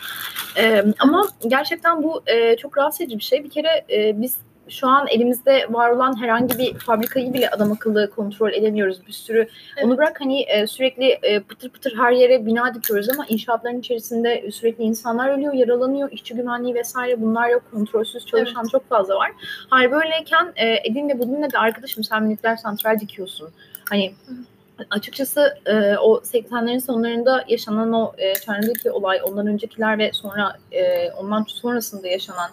E, 0.58 0.84
ama 0.98 1.28
gerçekten 1.46 2.02
bu 2.02 2.22
e, 2.26 2.56
çok 2.56 2.78
rahatsız 2.78 3.00
edici 3.00 3.18
bir 3.18 3.24
şey. 3.24 3.44
Bir 3.44 3.50
kere 3.50 3.84
e, 3.90 4.22
biz 4.22 4.36
şu 4.68 4.88
an 4.88 5.06
elimizde 5.08 5.66
var 5.70 5.90
olan 5.90 6.20
herhangi 6.22 6.58
bir 6.58 6.78
fabrikayı 6.78 7.32
bile 7.32 7.50
adam 7.50 7.72
akıllı 7.72 8.10
kontrol 8.10 8.52
edemiyoruz. 8.52 9.06
Bir 9.06 9.12
sürü 9.12 9.48
onu 9.84 9.96
bırak 9.96 10.20
hani 10.20 10.42
e, 10.42 10.66
sürekli 10.66 11.18
e, 11.22 11.40
pıtır 11.40 11.70
pıtır 11.70 11.98
her 11.98 12.12
yere 12.12 12.46
bina 12.46 12.74
dikiyoruz 12.74 13.08
ama 13.10 13.26
inşaatların 13.28 13.80
içerisinde 13.80 14.50
sürekli 14.50 14.84
insanlar 14.84 15.28
ölüyor, 15.28 15.52
yaralanıyor, 15.52 16.12
işçi 16.12 16.34
güvenliği 16.34 16.74
vesaire 16.74 17.20
bunlar 17.20 17.48
yok. 17.48 17.62
Kontrolsüz 17.72 18.26
çalışan 18.26 18.64
çok 18.72 18.88
fazla 18.88 19.16
var. 19.16 19.32
Hayır 19.70 19.90
böyleyken 19.90 20.52
e, 20.56 20.76
Edin'le 20.84 21.18
Budin'le 21.18 21.52
de 21.52 21.58
arkadaşım 21.58 22.04
sen 22.04 22.30
nükleer 22.30 22.56
santral 22.56 23.00
dikiyorsun. 23.00 23.48
Hani 23.90 24.14
açıkçası 24.90 25.58
e, 25.66 25.96
o 25.96 26.16
80'lerin 26.18 26.80
sonlarında 26.80 27.44
yaşanan 27.48 27.92
o 27.92 28.12
e, 28.18 28.34
Çernobil'deki 28.34 28.90
olay, 28.90 29.20
ondan 29.24 29.46
öncekiler 29.46 29.98
ve 29.98 30.12
sonra 30.12 30.56
e, 30.72 31.10
ondan 31.10 31.44
sonrasında 31.48 32.08
yaşanan 32.08 32.50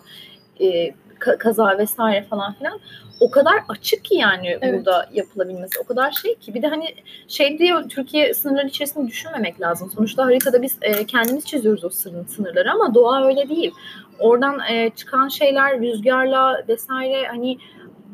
e, 0.62 0.94
kaza 1.40 1.78
vesaire 1.78 2.24
falan 2.30 2.54
filan 2.54 2.80
o 3.20 3.32
kadar 3.32 3.54
açık 3.70 4.06
ki 4.06 4.16
yani 4.16 4.58
Evet. 4.62 4.74
burada 4.74 5.10
yapılabilmesi. 5.14 5.80
O 5.80 5.84
kadar 5.84 6.12
şey 6.12 6.36
ki 6.36 6.54
bir 6.54 6.62
de 6.62 6.68
hani 6.68 6.86
şey 7.28 7.60
diye 7.60 7.74
Türkiye 7.90 8.34
sınırları 8.34 8.68
içerisinde 8.68 9.08
düşünmemek 9.08 9.62
lazım. 9.62 9.92
Sonuçta 9.96 10.26
haritada 10.26 10.62
biz 10.62 10.78
e, 10.82 11.06
kendimiz 11.06 11.46
çiziyoruz 11.46 11.84
o 11.84 11.90
sınır, 11.90 12.28
sınırları 12.28 12.72
ama 12.72 12.94
doğa 12.94 13.26
öyle 13.26 13.50
değil. 13.50 13.72
Oradan 14.20 14.60
e, 14.70 14.90
çıkan 14.90 15.28
şeyler 15.28 15.80
rüzgarla 15.82 16.64
vesaire 16.68 17.28
hani 17.28 17.58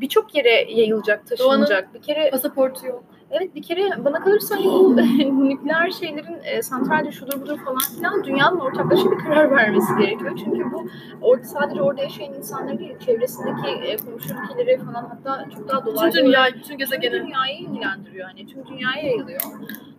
birçok 0.02 0.36
yere 0.36 0.72
yayılacak, 0.72 1.28
taşınacak. 1.28 1.94
Bir 1.94 2.02
kere 2.02 2.30
Pasaportu 2.30 2.88
yok. 2.88 3.04
Evet 3.32 3.56
bir 3.56 3.62
kere 3.62 4.06
bana 4.06 4.20
kalırsa 4.20 4.56
hani 4.56 4.66
bu 4.66 4.96
nükleer 5.50 5.92
şeylerin 5.92 6.38
e, 6.44 6.62
santralde 6.62 7.12
şudur 7.12 7.42
budur 7.42 7.58
falan 7.66 7.80
filan 7.98 8.24
dünyanın 8.24 8.60
ortaklaşa 8.60 9.12
bir 9.12 9.18
karar 9.18 9.52
vermesi 9.52 9.96
gerekiyor. 10.00 10.32
Çünkü 10.44 10.72
bu 10.72 10.88
orada 11.22 11.44
sadece 11.44 11.82
orada 11.82 12.02
yaşayan 12.02 12.34
insanlar 12.34 12.80
değil, 12.80 13.00
çevresindeki 13.00 13.68
e, 13.68 13.98
komşu 13.98 14.34
ülkeleri 14.34 14.78
falan 14.78 15.06
hatta 15.10 15.50
çok 15.56 15.70
daha 15.70 15.86
dolaylı 15.86 16.14
dünya, 16.14 16.40
olarak 16.40 16.54
bütün 16.56 16.68
tüm 16.68 16.78
gezegeni. 16.78 17.14
dünyayı 17.14 17.60
ilgilendiriyor. 17.60 18.28
Hani 18.28 18.48
tüm 18.48 18.68
dünyaya 18.68 19.04
yayılıyor. 19.04 19.42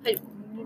Hani 0.05 0.17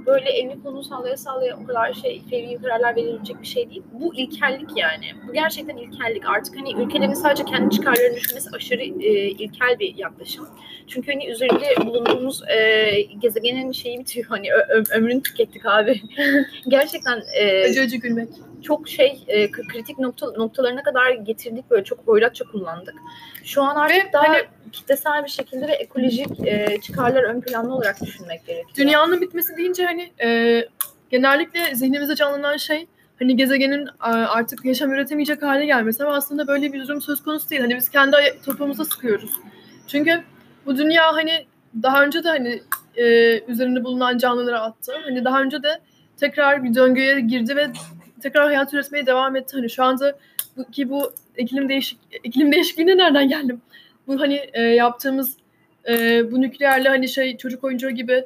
böyle 0.06 0.30
elini 0.30 0.62
kolunu 0.62 0.84
sallaya 0.84 1.16
sallaya 1.16 1.56
o 1.56 1.66
kadar 1.66 1.92
şey 1.92 2.22
fevri 2.30 2.58
kararlar 2.62 2.96
verilecek 2.96 3.40
bir 3.42 3.46
şey 3.46 3.70
değil. 3.70 3.82
Bu 3.92 4.14
ilkellik 4.14 4.76
yani. 4.76 5.04
Bu 5.28 5.32
gerçekten 5.32 5.76
ilkellik. 5.76 6.26
Artık 6.28 6.56
hani 6.56 6.82
ülkelerin 6.82 7.14
sadece 7.14 7.44
kendi 7.44 7.74
çıkarlarını 7.74 8.16
düşünmesi 8.16 8.50
aşırı 8.56 8.82
e, 8.82 9.28
ilkel 9.30 9.78
bir 9.78 9.94
yaklaşım. 9.96 10.46
Çünkü 10.86 11.12
hani 11.12 11.26
üzerinde 11.26 11.86
bulunduğumuz 11.86 12.42
e, 12.48 12.90
gezegenin 13.18 13.72
şeyi 13.72 13.98
bitiyor. 13.98 14.26
Hani 14.28 14.52
ö- 14.52 14.82
ömrünü 14.96 15.22
tükettik 15.22 15.66
abi. 15.66 16.00
Gerçekten 16.68 17.22
e, 17.40 17.64
Acı 17.64 17.80
acı 17.80 17.96
gülmek. 17.96 18.28
Çok 18.64 18.88
şey 18.88 19.24
e, 19.29 19.50
kritik 19.50 19.98
nokta, 19.98 20.27
noktalarına 20.27 20.83
kadar 20.83 21.11
getirdik 21.11 21.70
böyle 21.70 21.85
çok 21.85 21.98
hoyratça 22.07 22.44
kullandık. 22.44 22.94
Şu 23.44 23.62
an 23.62 23.77
artık 23.77 23.96
Ve 23.96 24.12
daha 24.12 24.29
hani- 24.29 24.42
kitlesel 24.72 25.24
bir 25.24 25.31
şekilde 25.31 25.68
ve 25.68 25.72
ekolojik 25.72 26.46
e, 26.46 26.81
çıkarlar 26.81 27.22
ön 27.22 27.40
planlı 27.40 27.74
olarak 27.74 28.00
düşünmek 28.03 28.46
gerekiyor. 28.46 28.77
Dünyanın 28.77 29.20
bitmesi 29.20 29.57
deyince 29.57 29.85
hani 29.85 30.12
e, 30.22 30.61
genellikle 31.11 31.74
zihnimizde 31.74 32.14
canlanan 32.14 32.57
şey 32.57 32.87
hani 33.18 33.37
gezegenin 33.37 33.88
artık 34.00 34.64
yaşam 34.64 34.92
üretemeyecek 34.92 35.42
hale 35.42 35.66
gelmesi 35.66 36.05
ama 36.05 36.14
aslında 36.14 36.46
böyle 36.46 36.72
bir 36.72 36.83
durum 36.83 37.03
söz 37.03 37.22
konusu 37.22 37.50
değil. 37.50 37.62
Hani 37.62 37.77
biz 37.77 37.88
kendi 37.88 38.16
topuğumuza 38.44 38.85
sıkıyoruz. 38.85 39.31
Çünkü 39.87 40.22
bu 40.66 40.77
dünya 40.77 41.14
hani 41.14 41.46
daha 41.83 42.03
önce 42.05 42.24
de 42.24 42.29
hani 42.29 42.62
e, 42.96 43.05
üzerinde 43.48 43.85
bulunan 43.85 44.18
canlılara 44.18 44.61
attı. 44.61 44.92
Hani 45.05 45.24
daha 45.24 45.42
önce 45.42 45.62
de 45.62 45.81
tekrar 46.16 46.64
bir 46.64 46.74
döngüye 46.74 47.20
girdi 47.20 47.57
ve 47.57 47.70
tekrar 48.24 48.44
hayat 48.44 48.74
üretmeye 48.74 49.06
devam 49.06 49.37
etti. 49.37 49.56
Hani 49.56 49.70
şu 49.70 49.84
anda 49.84 50.18
bu, 50.56 50.64
ki 50.70 50.90
bu 50.90 51.12
iklim 51.37 51.68
değişik 51.68 51.98
iklim 52.24 52.52
değişikliğine 52.52 52.96
nereden 52.96 53.28
geldim? 53.28 53.60
Bu 54.06 54.20
hani 54.20 54.40
e, 54.52 54.62
yaptığımız 54.62 55.37
e, 55.88 56.22
bu 56.32 56.40
nükleerle 56.40 56.88
hani 56.88 57.08
şey 57.08 57.37
çocuk 57.37 57.64
oyuncağı 57.64 57.90
gibi 57.90 58.24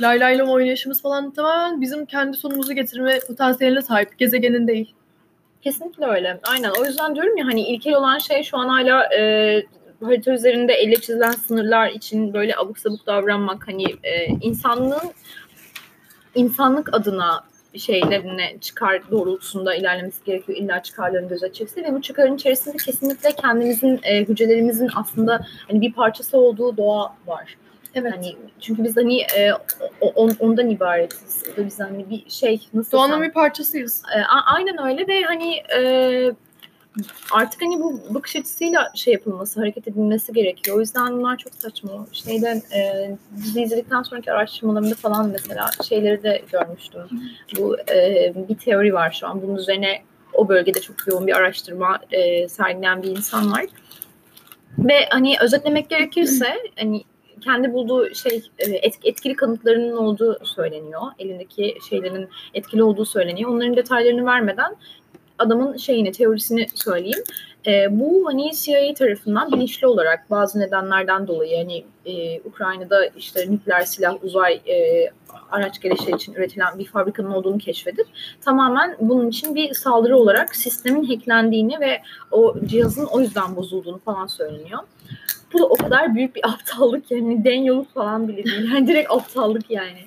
lay 0.00 0.20
lay 0.20 0.38
lom 0.38 0.48
oynayışımız 0.48 1.02
falan 1.02 1.30
tamamen 1.30 1.80
bizim 1.80 2.06
kendi 2.06 2.36
sonumuzu 2.36 2.72
getirme 2.72 3.18
potansiyeline 3.28 3.82
sahip. 3.82 4.18
Gezegenin 4.18 4.68
değil. 4.68 4.94
Kesinlikle 5.62 6.06
öyle. 6.06 6.40
Aynen. 6.42 6.70
O 6.80 6.84
yüzden 6.84 7.14
diyorum 7.14 7.36
ya 7.36 7.46
hani 7.46 7.60
ilkel 7.60 7.94
olan 7.94 8.18
şey 8.18 8.42
şu 8.42 8.58
an 8.58 8.68
hala 8.68 9.14
e, 9.14 9.62
harita 10.04 10.32
üzerinde 10.32 10.72
elle 10.72 10.96
çizilen 10.96 11.30
sınırlar 11.30 11.90
için 11.90 12.34
böyle 12.34 12.56
abuk 12.56 12.78
sabuk 12.78 13.06
davranmak 13.06 13.68
hani 13.68 13.84
e, 14.02 14.26
insanlığın 14.26 15.12
insanlık 16.34 16.94
adına 16.94 17.44
şeylerine 17.78 18.58
çıkar 18.60 19.10
doğrultusunda 19.10 19.74
ilerlemesi 19.74 20.24
gerekiyor. 20.24 20.58
İlla 20.58 20.82
çıkarların 20.82 21.28
gözetecekse 21.28 21.82
ve 21.84 21.94
bu 21.94 22.02
çıkarın 22.02 22.34
içerisinde 22.36 22.76
kesinlikle 22.76 23.32
kendimizin, 23.32 24.00
e, 24.02 24.20
hücrelerimizin 24.20 24.90
aslında 24.96 25.46
hani 25.68 25.80
bir 25.80 25.92
parçası 25.92 26.38
olduğu 26.38 26.76
doğa 26.76 27.14
var. 27.26 27.56
Evet. 27.94 28.12
Hani 28.16 28.36
çünkü 28.60 28.84
biz 28.84 28.96
hani 28.96 29.20
e, 29.20 29.52
o- 30.00 30.12
o- 30.16 30.30
ondan 30.40 30.70
ibaretiz. 30.70 31.42
O 31.52 31.56
da 31.56 31.66
biz 31.66 31.80
hani 31.80 32.10
bir 32.10 32.30
şey 32.30 32.60
nasıl 32.74 32.92
Doğanın 32.98 33.12
desem- 33.20 33.22
bir 33.28 33.32
parçasıyız. 33.32 34.02
e, 34.16 34.20
a- 34.20 34.54
aynen 34.54 34.86
öyle 34.86 35.06
ve 35.08 35.22
hani 35.22 35.54
e, 35.56 35.80
artık 37.32 37.62
hani 37.62 37.80
bu 37.80 38.00
bakış 38.14 38.36
açısıyla 38.36 38.92
şey 38.94 39.12
yapılması, 39.12 39.60
hareket 39.60 39.88
edilmesi 39.88 40.32
gerekiyor. 40.32 40.76
O 40.76 40.80
yüzden 40.80 41.12
bunlar 41.12 41.36
çok 41.36 41.54
saçma. 41.54 42.06
Şeyden 42.12 42.56
e, 42.56 43.10
dizi 43.36 43.62
izledikten 43.62 44.02
sonraki 44.02 44.32
araştırmalarımda 44.32 44.94
falan 44.94 45.28
mesela 45.28 45.70
şeyleri 45.88 46.22
de 46.22 46.42
görmüştüm. 46.52 47.02
Bu 47.58 47.76
e, 47.78 48.32
bir 48.48 48.56
teori 48.56 48.94
var 48.94 49.16
şu 49.20 49.26
an. 49.26 49.42
Bunun 49.42 49.56
üzerine 49.56 50.02
o 50.32 50.48
bölgede 50.48 50.80
çok 50.80 50.96
yoğun 51.06 51.26
bir 51.26 51.36
araştırma 51.36 51.98
e, 52.10 52.48
sergileyen 52.48 53.02
bir 53.02 53.08
insan 53.08 53.52
var. 53.52 53.64
Ve 54.78 55.06
hani 55.10 55.36
özetlemek 55.40 55.90
gerekirse 55.90 56.46
hani 56.78 57.04
kendi 57.44 57.72
bulduğu 57.72 58.14
şey 58.14 58.42
e, 58.58 58.70
et- 58.70 58.98
etkili 59.04 59.36
kanıtlarının 59.36 59.96
olduğu 59.96 60.38
söyleniyor. 60.44 61.02
Elindeki 61.18 61.74
şeylerin 61.88 62.28
etkili 62.54 62.82
olduğu 62.82 63.04
söyleniyor. 63.04 63.50
Onların 63.50 63.76
detaylarını 63.76 64.26
vermeden 64.26 64.76
adamın 65.38 65.76
şeyini, 65.76 66.12
teorisini 66.12 66.66
söyleyeyim. 66.74 67.22
E, 67.66 67.86
bu 68.00 68.26
hani 68.26 68.50
CIA 68.56 68.94
tarafından 68.94 69.52
bilinçli 69.52 69.86
olarak 69.86 70.30
bazı 70.30 70.60
nedenlerden 70.60 71.26
dolayı 71.26 71.56
hani 71.56 71.84
e, 72.06 72.40
Ukrayna'da 72.40 73.06
işte 73.06 73.50
nükleer 73.50 73.80
silah, 73.80 74.24
uzay 74.24 74.54
e, 74.54 75.10
araç 75.50 75.80
gelişleri 75.80 76.16
için 76.16 76.34
üretilen 76.34 76.78
bir 76.78 76.84
fabrikanın 76.84 77.30
olduğunu 77.30 77.58
keşfedip 77.58 78.06
tamamen 78.40 78.96
bunun 79.00 79.28
için 79.28 79.54
bir 79.54 79.74
saldırı 79.74 80.18
olarak 80.18 80.56
sistemin 80.56 81.04
hacklendiğini 81.04 81.80
ve 81.80 82.02
o 82.30 82.54
cihazın 82.66 83.04
o 83.04 83.20
yüzden 83.20 83.56
bozulduğunu 83.56 83.98
falan 83.98 84.26
söyleniyor. 84.26 84.80
Bu 85.52 85.58
da 85.58 85.66
o 85.66 85.76
kadar 85.76 86.14
büyük 86.14 86.36
bir 86.36 86.48
aptallık 86.48 87.10
yani 87.10 87.44
den 87.44 87.62
yolu 87.62 87.84
falan 87.94 88.28
bile 88.28 88.44
değil. 88.44 88.72
Yani 88.74 88.86
direkt 88.86 89.10
aptallık 89.10 89.70
yani. 89.70 90.00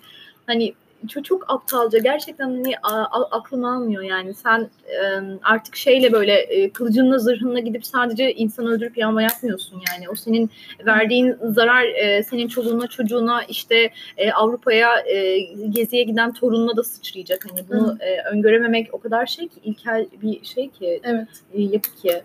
Hani 0.48 0.74
çok, 1.08 1.26
çok 1.26 1.46
aptalca 1.54 2.00
gerçekten 2.00 2.46
hani 2.46 2.74
a- 2.84 3.04
a- 3.22 3.30
aklım 3.38 3.66
almıyor 3.66 4.04
yani 4.04 4.34
sen 4.34 4.70
e, 4.88 4.96
artık 5.44 5.76
şeyle 5.76 6.12
böyle 6.12 6.34
e, 6.34 6.70
kılıcınla 6.70 7.18
zırhınla 7.20 7.60
gidip 7.60 7.86
sadece 7.86 8.34
insan 8.34 8.66
öldürüp 8.66 8.98
yağma 8.98 9.22
yapmıyorsun 9.22 9.82
yani 9.92 10.10
o 10.10 10.16
senin 10.16 10.50
verdiğin 10.86 11.36
zarar 11.44 11.84
e, 11.86 12.24
senin 12.24 12.48
çoluğuna 12.48 12.88
çocuğuna 12.88 13.44
işte 13.44 13.90
e, 14.18 14.32
Avrupa'ya 14.32 15.00
e, 15.00 15.40
geziye 15.70 16.04
giden 16.04 16.34
torununa 16.34 16.78
da 16.78 16.84
sıçrayacak 16.84 17.46
hani 17.52 17.70
bunu 17.70 17.98
e, 18.00 18.22
öngörememek 18.22 18.90
o 18.94 19.00
kadar 19.00 19.26
şey 19.26 19.48
ki 19.48 19.60
ilkel 19.64 20.06
bir 20.22 20.44
şey 20.46 20.70
ki 20.70 21.02
Evet. 21.04 21.28
e, 21.54 21.62
yapı 21.62 21.96
ki 21.96 22.22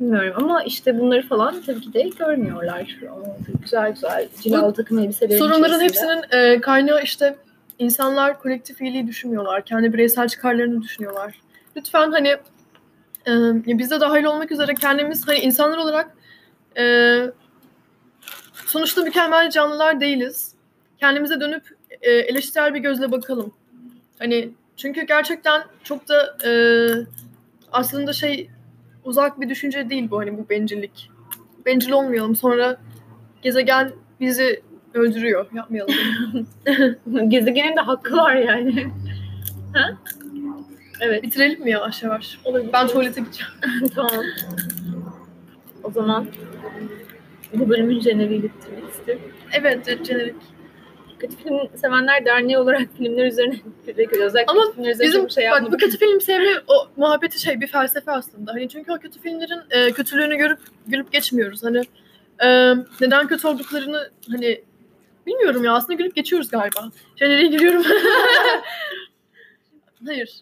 bilmiyorum 0.00 0.32
ama 0.36 0.62
işte 0.62 0.98
bunları 1.00 1.28
falan 1.28 1.62
tabii 1.66 1.80
ki 1.80 1.92
de 1.94 2.02
görmüyorlar. 2.18 2.98
O 3.12 3.36
güzel 3.62 3.92
güzel 3.92 4.28
cilalı 4.42 4.72
takım 4.74 4.98
elbiselerin 4.98 5.38
Sorunların 5.38 5.80
içerisinde. 5.84 6.12
hepsinin 6.12 6.38
e, 6.40 6.60
kaynağı 6.60 7.02
işte 7.02 7.36
insanlar 7.80 8.38
kolektif 8.38 8.80
iyiliği 8.80 9.06
düşünmüyorlar. 9.06 9.64
Kendi 9.64 9.92
bireysel 9.92 10.28
çıkarlarını 10.28 10.82
düşünüyorlar. 10.82 11.40
Lütfen 11.76 12.10
hani 12.12 12.28
e, 13.26 13.78
biz 13.78 13.90
de 13.90 14.00
dahil 14.00 14.24
olmak 14.24 14.52
üzere 14.52 14.74
kendimiz 14.74 15.28
hani 15.28 15.38
insanlar 15.38 15.78
olarak 15.78 16.16
e, 16.78 17.24
sonuçta 18.66 19.02
mükemmel 19.02 19.50
canlılar 19.50 20.00
değiliz. 20.00 20.54
Kendimize 20.98 21.40
dönüp 21.40 21.62
e, 22.02 22.10
eleştirel 22.10 22.74
bir 22.74 22.80
gözle 22.80 23.12
bakalım. 23.12 23.52
Hani 24.18 24.50
çünkü 24.76 25.02
gerçekten 25.02 25.62
çok 25.84 26.08
da 26.08 26.36
e, 26.44 26.52
aslında 27.72 28.12
şey 28.12 28.50
uzak 29.04 29.40
bir 29.40 29.48
düşünce 29.48 29.90
değil 29.90 30.10
bu 30.10 30.18
hani 30.18 30.38
bu 30.38 30.48
bencillik. 30.48 31.10
Bencil 31.66 31.90
olmayalım 31.90 32.36
sonra 32.36 32.80
gezegen 33.42 33.92
bizi 34.20 34.62
öldürüyor. 34.94 35.46
Yapmayalım. 35.54 35.94
Gezegenin 37.28 37.76
de 37.76 37.80
hakkı 37.80 38.16
var 38.16 38.34
yani. 38.34 38.92
ha? 39.74 39.98
Evet. 41.00 41.22
Bitirelim 41.22 41.62
mi 41.64 41.70
yavaş 41.70 42.02
yavaş? 42.02 42.38
Olabilir. 42.44 42.72
Ben 42.72 42.86
tuvalete 42.86 43.20
gideceğim. 43.20 43.52
tamam. 43.94 44.24
O 45.82 45.90
zaman 45.90 46.26
bu 47.54 47.68
bölümün 47.68 48.00
jeneriği 48.00 48.42
bitirmek 48.42 48.90
istiyorum. 48.90 49.22
Evet, 49.52 50.06
jenerik. 50.06 50.36
Kötü 51.18 51.36
film 51.36 51.58
sevenler 51.76 52.24
derneği 52.24 52.58
olarak 52.58 52.82
filmler 52.98 53.26
üzerine 53.26 53.54
direkt 53.86 54.16
özellikle 54.16 54.52
Ama 54.52 54.72
filmler 54.72 54.90
üzerine 54.90 55.08
Bizim 55.08 55.30
şey 55.30 55.50
bak 55.50 55.72
bu 55.72 55.76
kötü 55.76 55.98
film 55.98 56.20
sevme 56.20 56.50
o 56.68 56.88
muhabbeti 56.96 57.40
şey 57.40 57.60
bir 57.60 57.66
felsefe 57.66 58.10
aslında. 58.10 58.52
Hani 58.52 58.68
çünkü 58.68 58.92
o 58.92 58.98
kötü 58.98 59.20
filmlerin 59.20 59.60
e, 59.70 59.92
kötülüğünü 59.92 60.36
görüp 60.36 60.58
gülüp 60.86 61.12
geçmiyoruz. 61.12 61.62
Hani 61.64 61.82
e, 62.44 62.74
neden 63.00 63.26
kötü 63.26 63.48
olduklarını 63.48 64.10
hani 64.30 64.62
bilmiyorum 65.30 65.64
ya 65.64 65.72
aslında 65.72 65.92
gülüp 65.94 66.14
geçiyoruz 66.16 66.50
galiba. 66.50 66.90
Jeneriğe 67.16 67.48
giriyorum. 67.48 67.82
Hayır. 70.06 70.40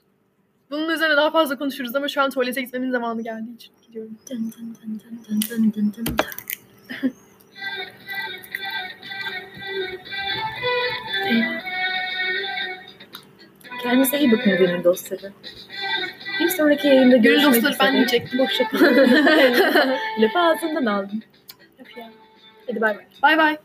Bunun 0.70 0.88
üzerine 0.88 1.16
daha 1.16 1.30
fazla 1.30 1.58
konuşuruz 1.58 1.96
ama 1.96 2.08
şu 2.08 2.22
an 2.22 2.30
tuvalete 2.30 2.60
gitmemin 2.62 2.90
zamanı 2.90 3.22
geldiği 3.22 3.54
için 3.54 3.72
gidiyorum. 3.86 4.18
Dın 4.30 4.52
dın 4.58 4.76
dın 4.82 5.00
dın 5.04 5.40
dın 5.50 5.72
dın 5.72 5.92
dın 5.96 6.06
dın. 6.06 6.16
Kendinize 13.82 14.18
iyi 14.18 14.32
bakın 14.32 14.56
gönül 14.56 14.84
dostları. 14.84 15.32
Bir 16.40 16.48
sonraki 16.48 16.86
yayında 16.88 17.16
Gönül 17.16 17.22
görüşmek 17.22 17.54
dostları 17.54 17.72
üzere. 17.74 17.86
ben 17.88 17.94
diyecektim. 17.94 18.38
Hoşça 18.40 18.68
kalın. 18.70 18.96
Lafı 20.18 20.38
ağzımdan 20.38 20.86
aldım. 20.86 21.22
Hadi 22.66 22.80
bay 22.80 22.96
bay. 22.96 23.04
Bay 23.22 23.38
bay. 23.38 23.56